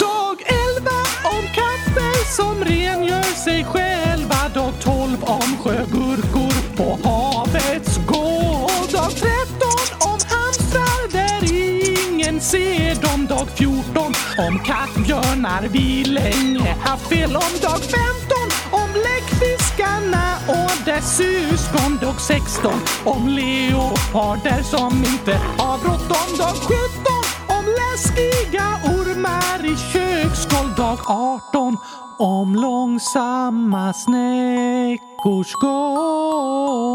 [0.00, 0.36] Dag
[0.76, 0.90] 11
[1.24, 4.48] om katter som rengör sig själva.
[4.54, 8.92] Dag 12 om sjögurkor på havets gård.
[8.92, 9.28] Dag 13
[10.00, 13.26] om hamstrar där ingen ser dem.
[13.26, 14.12] Dag 14
[14.48, 17.36] om kattbjörnar vi länge haft fel.
[17.36, 18.23] Om dag 15
[19.84, 21.98] läckfiskarna och dess syskon.
[22.00, 22.72] Dag 16
[23.04, 26.38] om leoparder som inte har bråttom.
[26.38, 26.76] Dag 17
[27.48, 30.74] om läskiga ormar i köksgolv.
[30.76, 31.76] Dag 18
[32.18, 36.94] om långsamma snäckors gång.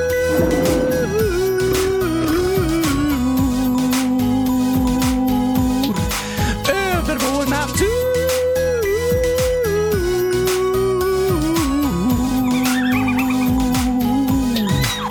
[6.69, 8.11] Över vår natur.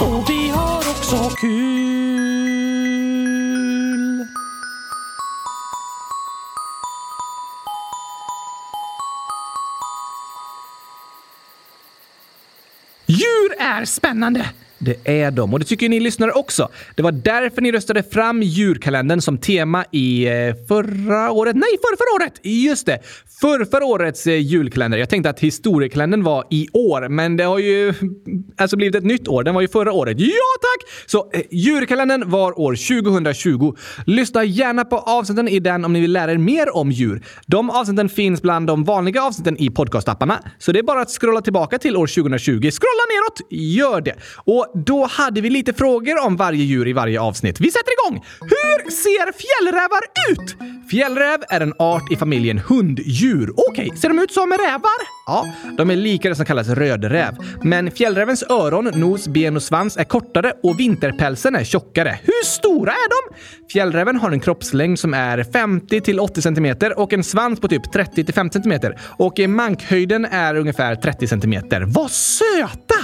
[0.00, 1.80] Och vi har också kul.
[13.06, 14.50] Djur är spännande!
[14.82, 16.68] Det är de och det tycker ni lyssnare också.
[16.94, 21.56] Det var därför ni röstade fram djurkalendern som tema i eh, förra året.
[21.56, 22.40] Nej, förra, förra året!
[22.42, 22.98] Just det!
[23.40, 24.98] För förra årets eh, julkalender.
[24.98, 27.94] Jag tänkte att historiekalendern var i år, men det har ju
[28.56, 29.44] alltså blivit ett nytt år.
[29.44, 30.20] Den var ju förra året.
[30.20, 30.26] Ja,
[30.60, 30.90] tack!
[31.06, 33.74] Så eh, djurkalendern var år 2020.
[34.06, 37.22] Lyssna gärna på avsnitten i den om ni vill lära er mer om djur.
[37.46, 41.40] De avsnitten finns bland de vanliga avsnitten i podcastapparna, så det är bara att scrolla
[41.42, 42.52] tillbaka till år 2020.
[42.52, 43.40] Scrolla neråt!
[43.50, 44.14] Gör det!
[44.36, 47.60] Och då hade vi lite frågor om varje djur i varje avsnitt.
[47.60, 48.24] Vi sätter igång!
[48.40, 50.56] Hur ser fjällrävar ut?
[50.90, 53.52] Fjällräv är en art i familjen hunddjur.
[53.56, 55.20] Okej, ser de ut som rävar?
[55.26, 57.36] Ja, de är lika det som kallas rödräv.
[57.62, 62.18] Men fjällrävens öron, nos, ben och svans är kortare och vinterpälsen är tjockare.
[62.22, 63.36] Hur stora är de?
[63.72, 67.92] Fjällräven har en kroppslängd som är 50 till 80 cm och en svans på typ
[67.92, 68.92] 30 till 50 cm.
[69.02, 71.54] Och mankhöjden är ungefär 30 cm.
[71.86, 72.94] Vad söta!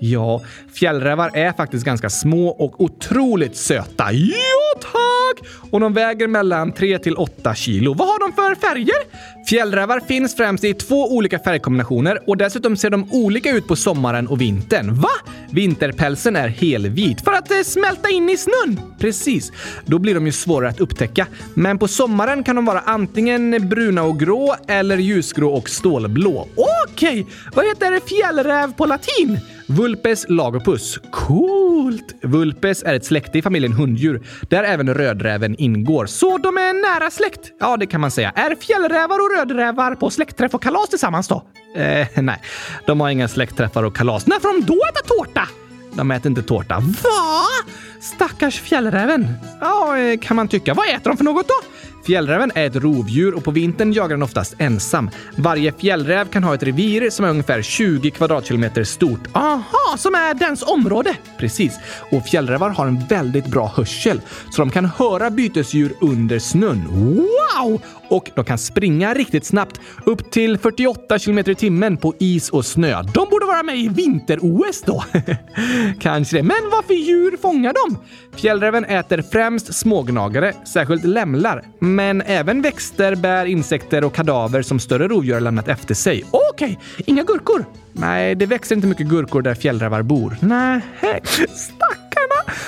[0.00, 0.42] Ja,
[0.74, 4.12] fjällrävar är faktiskt ganska små och otroligt söta.
[4.12, 5.48] Ja, tack!
[5.70, 7.94] Och de väger mellan 3 till 8 kilo.
[7.94, 8.96] Vad har de för färger?
[9.48, 14.26] Fjällrävar finns främst i två olika färgkombinationer och dessutom ser de olika ut på sommaren
[14.26, 14.94] och vintern.
[14.94, 15.08] Va?
[15.50, 18.80] Vinterpälsen är helvit för att eh, smälta in i snön.
[18.98, 19.52] Precis.
[19.86, 21.26] Då blir de ju svårare att upptäcka.
[21.54, 26.48] Men på sommaren kan de vara antingen bruna och grå eller ljusgrå och stålblå.
[26.88, 27.26] Okej!
[27.54, 29.40] Vad heter fjällräv på latin?
[29.66, 30.98] Vulpes lagopus.
[31.12, 32.14] Coolt!
[32.22, 36.06] Vulpes är ett släkte i familjen hunddjur där även rödräven ingår.
[36.06, 37.52] Så de är nära släkt?
[37.60, 38.30] Ja, det kan man säga.
[38.30, 41.42] Är fjällrävar och rödrävar på släktträff och kalas tillsammans då?
[41.76, 42.42] Eh, nej.
[42.86, 44.26] De har inga släktträffar och kalas.
[44.26, 45.48] När får de då äta tårta?
[45.94, 46.74] De äter inte tårta.
[46.78, 47.42] Va?
[48.00, 49.28] Stackars fjällräven.
[49.60, 50.74] Ja, eh, kan man tycka.
[50.74, 51.54] Vad äter de för något då?
[52.06, 55.10] Fjällräven är ett rovdjur och på vintern jagar den oftast ensam.
[55.36, 59.20] Varje fjällräv kan ha ett revir som är ungefär 20 kvadratkilometer stort.
[59.32, 61.16] Aha, som är dens område!
[61.38, 61.78] Precis.
[62.10, 66.86] Och fjällrävar har en väldigt bra hörsel, så de kan höra bytesdjur under snön.
[66.90, 67.80] Wow!
[68.08, 72.66] Och de kan springa riktigt snabbt, upp till 48 kilometer i timmen på is och
[72.66, 73.02] snö.
[73.02, 75.04] De borde vara med i vinter-OS då.
[76.00, 76.42] Kanske det.
[76.42, 77.98] Men vad för djur fångar de?
[78.36, 85.08] Fjällräven äter främst smågnagare, särskilt lämlar, men även växter, bär, insekter och kadaver som större
[85.08, 86.24] rovdjur har lämnat efter sig.
[86.30, 87.64] Okej, inga gurkor?
[87.92, 90.36] Nej, det växer inte mycket gurkor där fjällrävar bor.
[90.40, 90.80] Nej,
[91.48, 92.25] stackars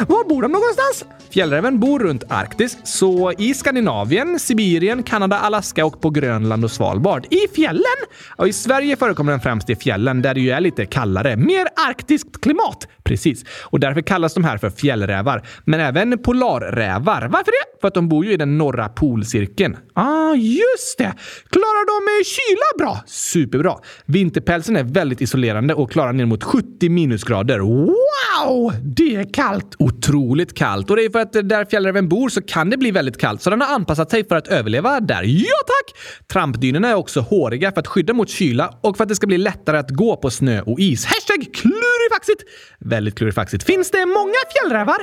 [0.09, 1.05] var bor de någonstans?
[1.31, 7.27] Fjällräven bor runt Arktis, så i Skandinavien, Sibirien, Kanada, Alaska och på Grönland och Svalbard.
[7.31, 7.99] I fjällen?
[8.38, 11.37] Ja, i Sverige förekommer den främst i fjällen där det ju är lite kallare.
[11.37, 12.88] Mer arktiskt klimat.
[13.09, 13.44] Precis.
[13.62, 15.42] Och därför kallas de här för fjällrävar.
[15.64, 17.29] Men även polarrävar.
[17.29, 17.81] Varför det?
[17.81, 19.77] För att de bor ju i den norra polcirkeln.
[19.94, 21.12] Ah, just det!
[21.51, 23.03] Klarar de kyla bra?
[23.07, 23.75] Superbra.
[24.07, 27.59] Vinterpälsen är väldigt isolerande och klarar ner mot 70 minusgrader.
[27.59, 28.73] Wow!
[28.83, 29.75] Det är kallt!
[29.79, 30.90] Otroligt kallt.
[30.90, 33.51] Och det är för att där fjällräven bor så kan det bli väldigt kallt, så
[33.51, 35.23] den har anpassat sig för att överleva där.
[35.23, 35.97] Ja tack!
[36.33, 39.38] Trampdynorna är också håriga för att skydda mot kyla och för att det ska bli
[39.38, 41.05] lättare att gå på snö och is.
[41.05, 42.42] Hashtag klurifaxigt!
[42.85, 43.64] Väldigt klurifaxigt.
[43.64, 44.97] Finns det många fjällrävar?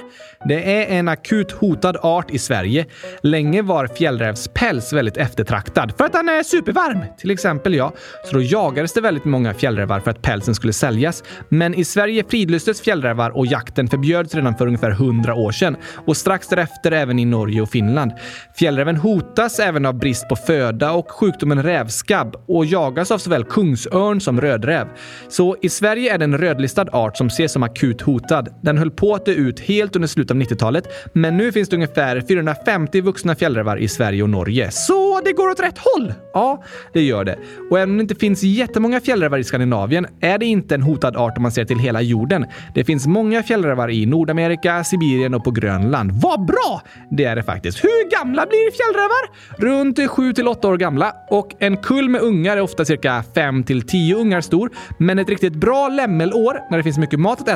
[0.47, 2.85] Det är en akut hotad art i Sverige.
[3.21, 6.99] Länge var fjällrävspäls väldigt eftertraktad för att den är supervarm.
[7.17, 7.93] Till exempel ja.
[8.25, 11.23] Så då jagades det väldigt många fjällrävar för att pälsen skulle säljas.
[11.49, 16.17] Men i Sverige fridlystes fjällrävar och jakten förbjöds redan för ungefär 100 år sedan och
[16.17, 18.11] strax därefter även i Norge och Finland.
[18.59, 24.21] Fjällräven hotas även av brist på föda och sjukdomen rävskabb och jagas av såväl kungsörn
[24.21, 24.88] som rödräv.
[25.30, 28.49] Så i Sverige är det en rödlistad art som ses som akut hotad.
[28.61, 31.76] Den höll på att dö ut helt under slutet av 90-talet, men nu finns det
[31.76, 34.72] ungefär 450 vuxna fjällrävar i Sverige och Norge.
[34.72, 36.13] Så det går åt rätt håll?
[36.34, 36.63] Ja,
[36.93, 37.38] det gör det.
[37.70, 41.16] Och även om det inte finns jättemånga fjällrävar i Skandinavien är det inte en hotad
[41.16, 42.45] art om man ser till hela jorden.
[42.76, 46.11] Det finns många fjällrävar i Nordamerika, Sibirien och på Grönland.
[46.11, 46.82] Vad bra!
[47.11, 47.84] Det är det faktiskt.
[47.84, 49.26] Hur gamla blir fjällrävar?
[49.57, 53.63] Runt 7 till 8 år gamla och en kull med ungar är ofta cirka 5
[53.63, 54.70] till 10 ungar stor.
[54.99, 57.55] Men ett riktigt bra lämmelår, när det finns mycket mat att äta,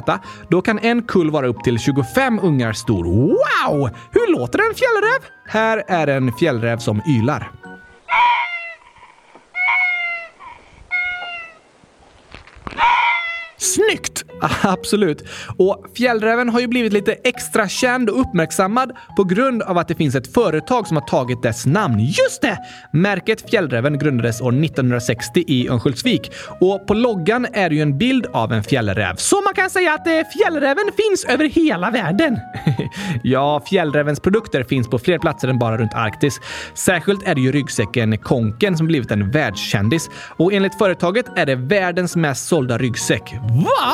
[0.49, 3.05] då kan en kull vara upp till 25 ungar stor.
[3.05, 3.89] Wow!
[4.11, 5.29] Hur låter en fjällräv?
[5.47, 7.51] Här är en fjällräv som ylar.
[13.59, 14.23] Snyggt!
[14.61, 15.23] Absolut.
[15.57, 19.95] Och fjällräven har ju blivit lite extra känd och uppmärksammad på grund av att det
[19.95, 21.99] finns ett företag som har tagit dess namn.
[21.99, 22.57] Just det!
[22.93, 26.31] Märket Fjällräven grundades år 1960 i Örnsköldsvik
[26.61, 29.15] och på loggan är det ju en bild av en fjällräv.
[29.15, 32.39] Så man kan säga att eh, fjällräven finns över hela världen.
[33.23, 36.39] ja, fjällrävens produkter finns på fler platser än bara runt Arktis.
[36.73, 41.55] Särskilt är det ju ryggsäcken Konken som blivit en världskändis och enligt företaget är det
[41.55, 43.33] världens mest sålda ryggsäck.
[43.51, 43.93] Va?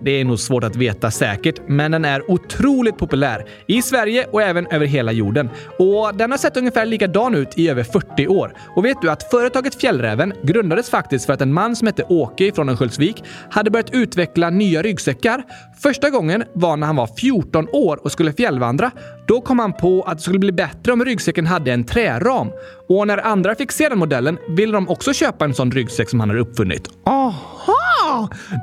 [0.00, 4.42] Det är nog svårt att veta säkert, men den är otroligt populär i Sverige och
[4.42, 5.50] även över hela jorden.
[5.78, 8.54] Och den har sett ungefär likadan ut i över 40 år.
[8.76, 12.52] Och vet du att företaget Fjällräven grundades faktiskt för att en man som hette Åke
[12.52, 15.42] från Örnsköldsvik hade börjat utveckla nya ryggsäckar.
[15.82, 18.90] Första gången var när han var 14 år och skulle fjällvandra.
[19.26, 22.50] Då kom han på att det skulle bli bättre om ryggsäcken hade en träram.
[22.88, 26.20] Och när andra fick se den modellen ville de också köpa en sån ryggsäck som
[26.20, 26.88] han hade uppfunnit.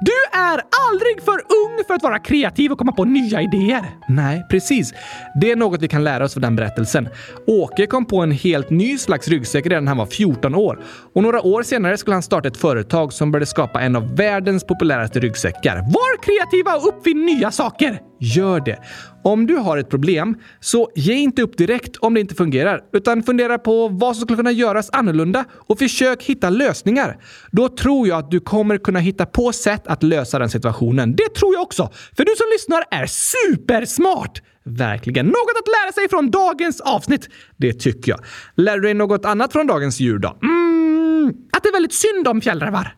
[0.01, 3.85] Du är aldrig för ung för att vara kreativ och komma på nya idéer.
[4.07, 4.93] Nej, precis.
[5.41, 7.09] Det är något vi kan lära oss av den berättelsen.
[7.47, 10.79] Åke kom på en helt ny slags ryggsäck redan när han var 14 år.
[11.15, 14.63] Och några år senare skulle han starta ett företag som började skapa en av världens
[14.63, 15.75] populäraste ryggsäckar.
[15.75, 18.08] Var kreativa och uppfinn nya saker!
[18.19, 18.79] Gör det.
[19.23, 23.23] Om du har ett problem, så ge inte upp direkt om det inte fungerar, utan
[23.23, 27.17] fundera på vad som skulle kunna göras annorlunda och försök hitta lösningar.
[27.51, 31.15] Då tror jag att du kommer kunna hitta på sätt att lösa den situationen.
[31.15, 34.41] Det tror jag också, för du som lyssnar är supersmart!
[34.63, 35.25] Verkligen.
[35.25, 37.29] Något att lära sig från dagens avsnitt.
[37.57, 38.19] Det tycker jag.
[38.55, 40.37] Lär du dig något annat från dagens djur då?
[40.43, 42.95] Mm, att det är väldigt synd om fjällrävar.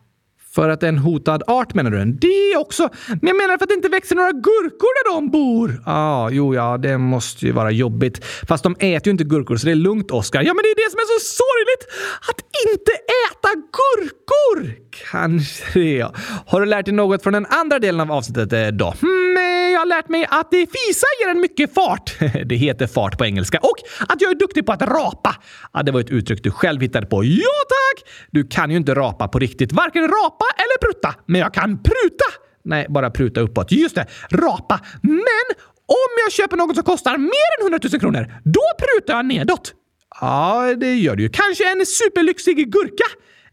[0.54, 2.04] För att det är en hotad art menar du?
[2.04, 2.88] Det också.
[3.08, 5.82] Men jag menar för att det inte växer några gurkor där de bor.
[5.86, 8.24] Ja, ah, jo, ja, det måste ju vara jobbigt.
[8.48, 10.42] Fast de äter ju inte gurkor så det är lugnt, Oskar.
[10.42, 11.84] Ja, men det är det som är så sorgligt!
[12.28, 14.74] Att inte äta gurkor!
[15.10, 16.12] Kanske det, ja.
[16.46, 18.94] Har du lärt dig något från den andra delen av avsnittet eh, då?
[19.00, 22.14] Hmm, jag har lärt mig att fisa ger en mycket fart.
[22.44, 23.58] det heter fart på engelska.
[23.58, 23.76] Och
[24.08, 25.36] att jag är duktig på att rapa.
[25.72, 27.24] Ja, det var ett uttryck du själv hittade på.
[27.24, 28.08] Ja, tack!
[28.30, 29.72] Du kan ju inte rapa på riktigt.
[29.72, 31.14] Varken rapa eller prutta.
[31.26, 32.24] Men jag kan pruta!
[32.64, 33.72] Nej, bara pruta uppåt.
[33.72, 34.80] Just det, rapa.
[35.02, 35.46] Men
[35.86, 39.74] om jag köper något som kostar mer än 100 000 kronor, då prutar jag nedåt.
[40.20, 41.28] Ja, det gör det ju.
[41.28, 43.04] Kanske en superlyxig gurka?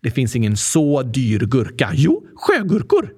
[0.02, 1.90] Det finns ingen så dyr gurka.
[1.94, 3.10] Jo, sjögurkor.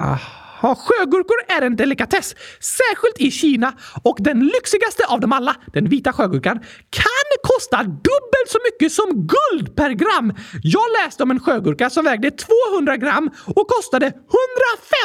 [0.00, 3.72] Aha, sjögurkor är en delikatess, särskilt i Kina.
[4.02, 6.58] Och den lyxigaste av dem alla, den vita sjögurkan,
[6.90, 10.32] kan kosta dubbelt så mycket som guld per gram.
[10.62, 14.12] Jag läste om en sjögurka som vägde 200 gram och kostade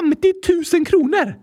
[0.02, 0.34] 150
[0.74, 1.36] 000 kronor.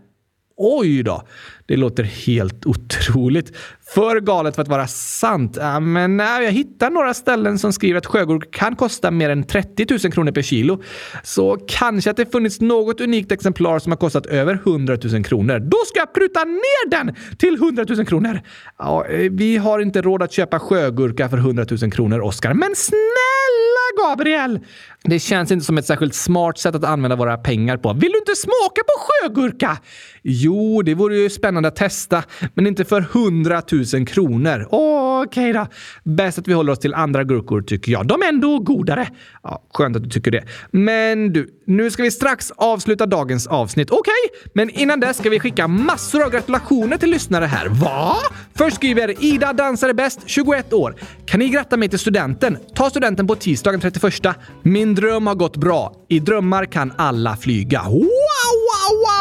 [0.57, 1.23] Oj då!
[1.67, 3.57] Det låter helt otroligt.
[3.95, 5.57] För galet för att vara sant.
[5.61, 9.45] Ja, men äh, jag hittar några ställen som skriver att sjögurka kan kosta mer än
[9.45, 10.83] 30 000 kronor per kilo.
[11.23, 15.59] Så kanske att det funnits något unikt exemplar som har kostat över 100 000 kronor.
[15.59, 18.41] Då ska jag pruta ner den till 100 000 kronor.
[18.79, 22.55] Ja, eh, vi har inte råd att köpa sjögurka för 100 000 kronor, Oskar.
[22.55, 24.61] Men snälla Gabriel!
[25.09, 27.93] Det känns inte som ett särskilt smart sätt att använda våra pengar på.
[27.93, 29.79] Vill du inte smaka på sjögurka?
[30.23, 32.23] Jo, det vore ju spännande att testa,
[32.55, 33.63] men inte för 100
[33.95, 34.69] 000 kronor.
[34.71, 35.67] Okej okay då.
[36.05, 38.07] Bäst att vi håller oss till andra gurkor tycker jag.
[38.07, 39.09] De är ändå godare.
[39.43, 40.45] Ja, skönt att du tycker det.
[40.71, 43.91] Men du, nu ska vi strax avsluta dagens avsnitt.
[43.91, 47.69] Okej, okay, men innan dess ska vi skicka massor av gratulationer till lyssnare här.
[47.69, 48.17] Va?
[48.55, 50.95] Först skriver Ida Dansare Bäst, 21 år.
[51.27, 52.59] Kan ni gratta mig till studenten?
[52.75, 54.15] Ta studenten på tisdagen 31.
[54.63, 55.93] Min dröm har gått bra.
[56.09, 57.83] I drömmar kan alla flyga.
[57.83, 58.09] Wow,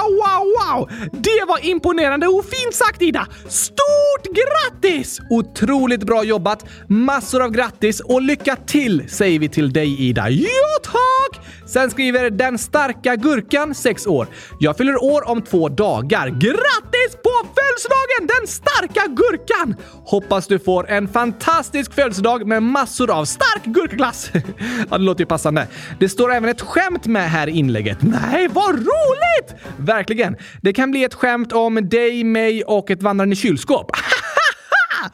[0.02, 0.90] wow, wow, wow!
[1.12, 3.28] Det var imponerande och fint sagt Ida!
[3.50, 5.20] Stort grattis!
[5.30, 6.66] Otroligt bra jobbat!
[6.88, 10.30] Massor av grattis och lycka till säger vi till dig Ida.
[10.30, 10.50] Ja
[10.84, 11.46] tack!
[11.66, 14.28] Sen skriver Den starka gurkan, 6 år.
[14.60, 16.28] Jag fyller år om två dagar.
[16.28, 19.76] Grattis på födelsedagen den starka gurkan!
[20.06, 24.32] Hoppas du får en fantastisk födelsedag med massor av stark gurkaglass.
[24.90, 25.68] ja, det låter ju passande.
[26.00, 27.98] Det står även ett skämt med här i inlägget.
[28.02, 29.56] Nej, vad roligt!
[29.84, 30.36] Verkligen.
[30.62, 33.92] Det kan bli ett skämt om dig, mig och ett vandrande kylskåp.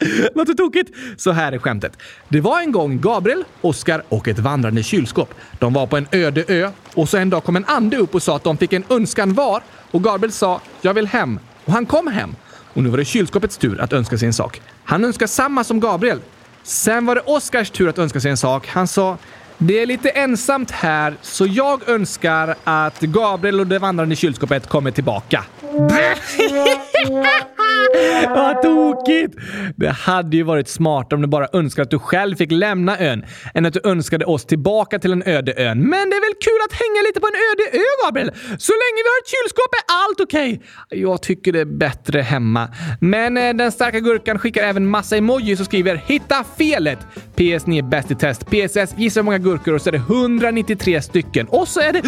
[0.34, 0.90] Låter tokigt.
[1.16, 1.98] Så här är skämtet.
[2.28, 5.34] Det var en gång Gabriel, Oskar och ett vandrande kylskåp.
[5.58, 8.22] De var på en öde ö och så en dag kom en ande upp och
[8.22, 11.86] sa att de fick en önskan var och Gabriel sa “Jag vill hem” och han
[11.86, 12.34] kom hem.
[12.74, 14.60] Och nu var det kylskåpets tur att önska sig en sak.
[14.84, 16.20] Han önskade samma som Gabriel.
[16.62, 18.66] Sen var det Oskars tur att önska sig en sak.
[18.66, 19.18] Han sa
[19.62, 24.90] det är lite ensamt här, så jag önskar att Gabriel och det vandrande kylskåpet kommer
[24.90, 25.44] tillbaka.
[28.34, 29.34] Vad tokigt!
[29.76, 33.24] Det hade ju varit smartare om du bara önskade att du själv fick lämna ön
[33.54, 35.78] än att du önskade oss tillbaka till en öde ön.
[35.78, 38.30] Men det är väl kul att hänga lite på en öde ö, Gabriel?
[38.58, 40.52] Så länge vi har ett kylskåp är allt okej.
[40.52, 41.00] Okay.
[41.00, 42.68] Jag tycker det är bättre hemma.
[43.00, 46.98] Men eh, den starka gurkan skickar även massa emojis och skriver “Hitta felet!”
[47.34, 48.46] PS, ni är bäst i test.
[48.46, 51.46] PSS, gissa hur många gurkor och så är det 193 stycken.
[51.48, 52.02] Och så är det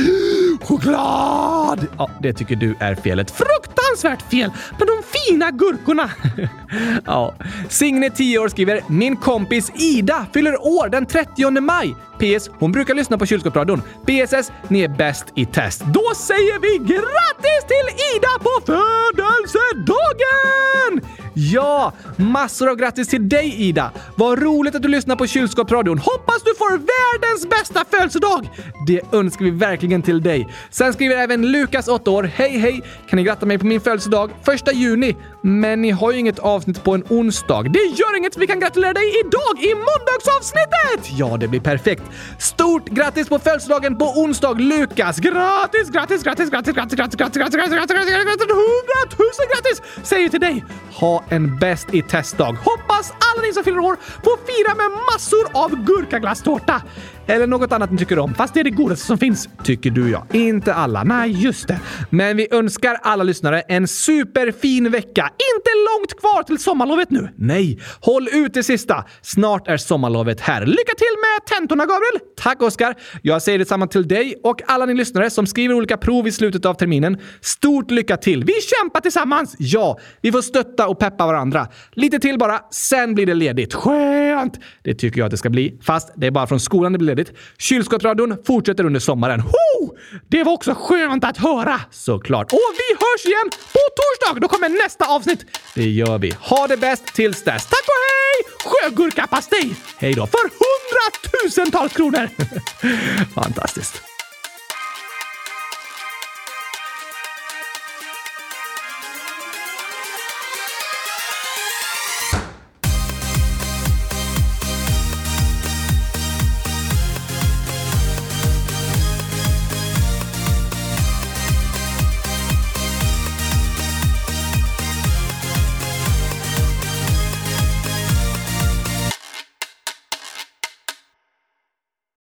[0.65, 1.87] choklad!
[1.99, 3.31] Ja, det tycker du är felet.
[3.31, 4.51] Fruktansvärt fel!
[4.79, 6.11] Men de fina gurkorna!
[7.07, 7.35] ja.
[7.69, 11.95] Signe, 10 år, skriver “Min kompis Ida fyller år den 30 maj.
[12.23, 12.51] PS.
[12.59, 13.83] Hon brukar lyssna på kylskåpsradion.
[14.07, 14.53] BSS.
[14.69, 15.81] Ni är bäst i test.
[15.81, 21.01] Då säger vi grattis till Ida på födelsedagen!
[21.35, 23.91] Ja, massor av grattis till dig Ida!
[24.17, 25.99] Vad roligt att du lyssnar på kylskåpsradion.
[25.99, 28.51] Hoppas du får världens bästa födelsedag!
[28.87, 30.49] Det önskar vi verkligen till dig.
[30.71, 32.31] Sen skriver även Lukas, 8 år.
[32.35, 32.83] Hej hej!
[33.09, 34.31] Kan ni gratta mig på min födelsedag?
[34.55, 35.17] 1 juni.
[35.43, 37.63] Men ni har ju inget avsnitt på en onsdag.
[37.63, 41.19] Det gör inget, vi kan gratulera dig idag i måndagsavsnittet!
[41.19, 42.03] Ja, det blir perfekt.
[42.39, 45.19] Stort grattis på födelsedagen på onsdag, Lukas!
[45.19, 49.83] Grattis, grattis, grattis, grattis, grattis, grattis, grattis, grattis, grattis, grattis, grattis, grattis, hundratusen grattis!
[50.03, 50.65] Säger till dig.
[50.91, 52.57] Ha en bäst i testdag.
[52.65, 56.83] Hoppas alla ni som fyller år får fira med massor av gurkaglasstårta.
[57.27, 59.49] Eller något annat ni tycker om, fast det är det godaste som finns.
[59.65, 60.27] Tycker du ja.
[60.33, 61.05] Inte alla.
[61.05, 61.81] Nej, just det.
[62.11, 65.23] Men vi önskar alla lyssnare en superfin vecka.
[65.23, 67.29] Inte långt kvar till sommarlovet nu.
[67.37, 69.05] Nej, håll ut det sista.
[69.23, 70.67] Snart är sommarlovet här.
[70.67, 72.02] Lycka till med tentorna, Gabriel!
[72.37, 72.95] Tack, Oskar.
[73.23, 76.67] Jag säger detsamma till dig och alla ni lyssnare som skriver olika prov i slutet
[76.67, 77.19] av terminen.
[77.41, 78.45] Stort lycka till!
[78.45, 79.55] Vi kämpar tillsammans!
[79.59, 81.69] Ja, vi får stötta och peppa varandra.
[81.93, 83.75] Lite till bara, sen blir det ledigt.
[83.75, 84.59] Skönt!
[84.83, 87.09] Det tycker jag att det ska bli, fast det är bara från skolan det blir
[87.09, 87.33] ledigt.
[87.59, 89.41] Kylskåpsradion fortsätter under sommaren.
[89.41, 89.97] Ho!
[90.29, 91.81] Det var också skönt att höra!
[91.91, 92.53] Såklart.
[92.53, 94.41] Och vi hörs igen på torsdag!
[94.41, 95.47] Då kommer nästa avsnitt.
[95.75, 96.35] Det gör vi.
[96.41, 97.67] Ha det bäst tills dess.
[97.67, 98.39] Tack och hej!
[98.67, 99.75] Sjögurkapastej!
[99.97, 102.29] Hej då för hundratusentals miljard kronor!
[103.35, 104.12] Fantastiskt.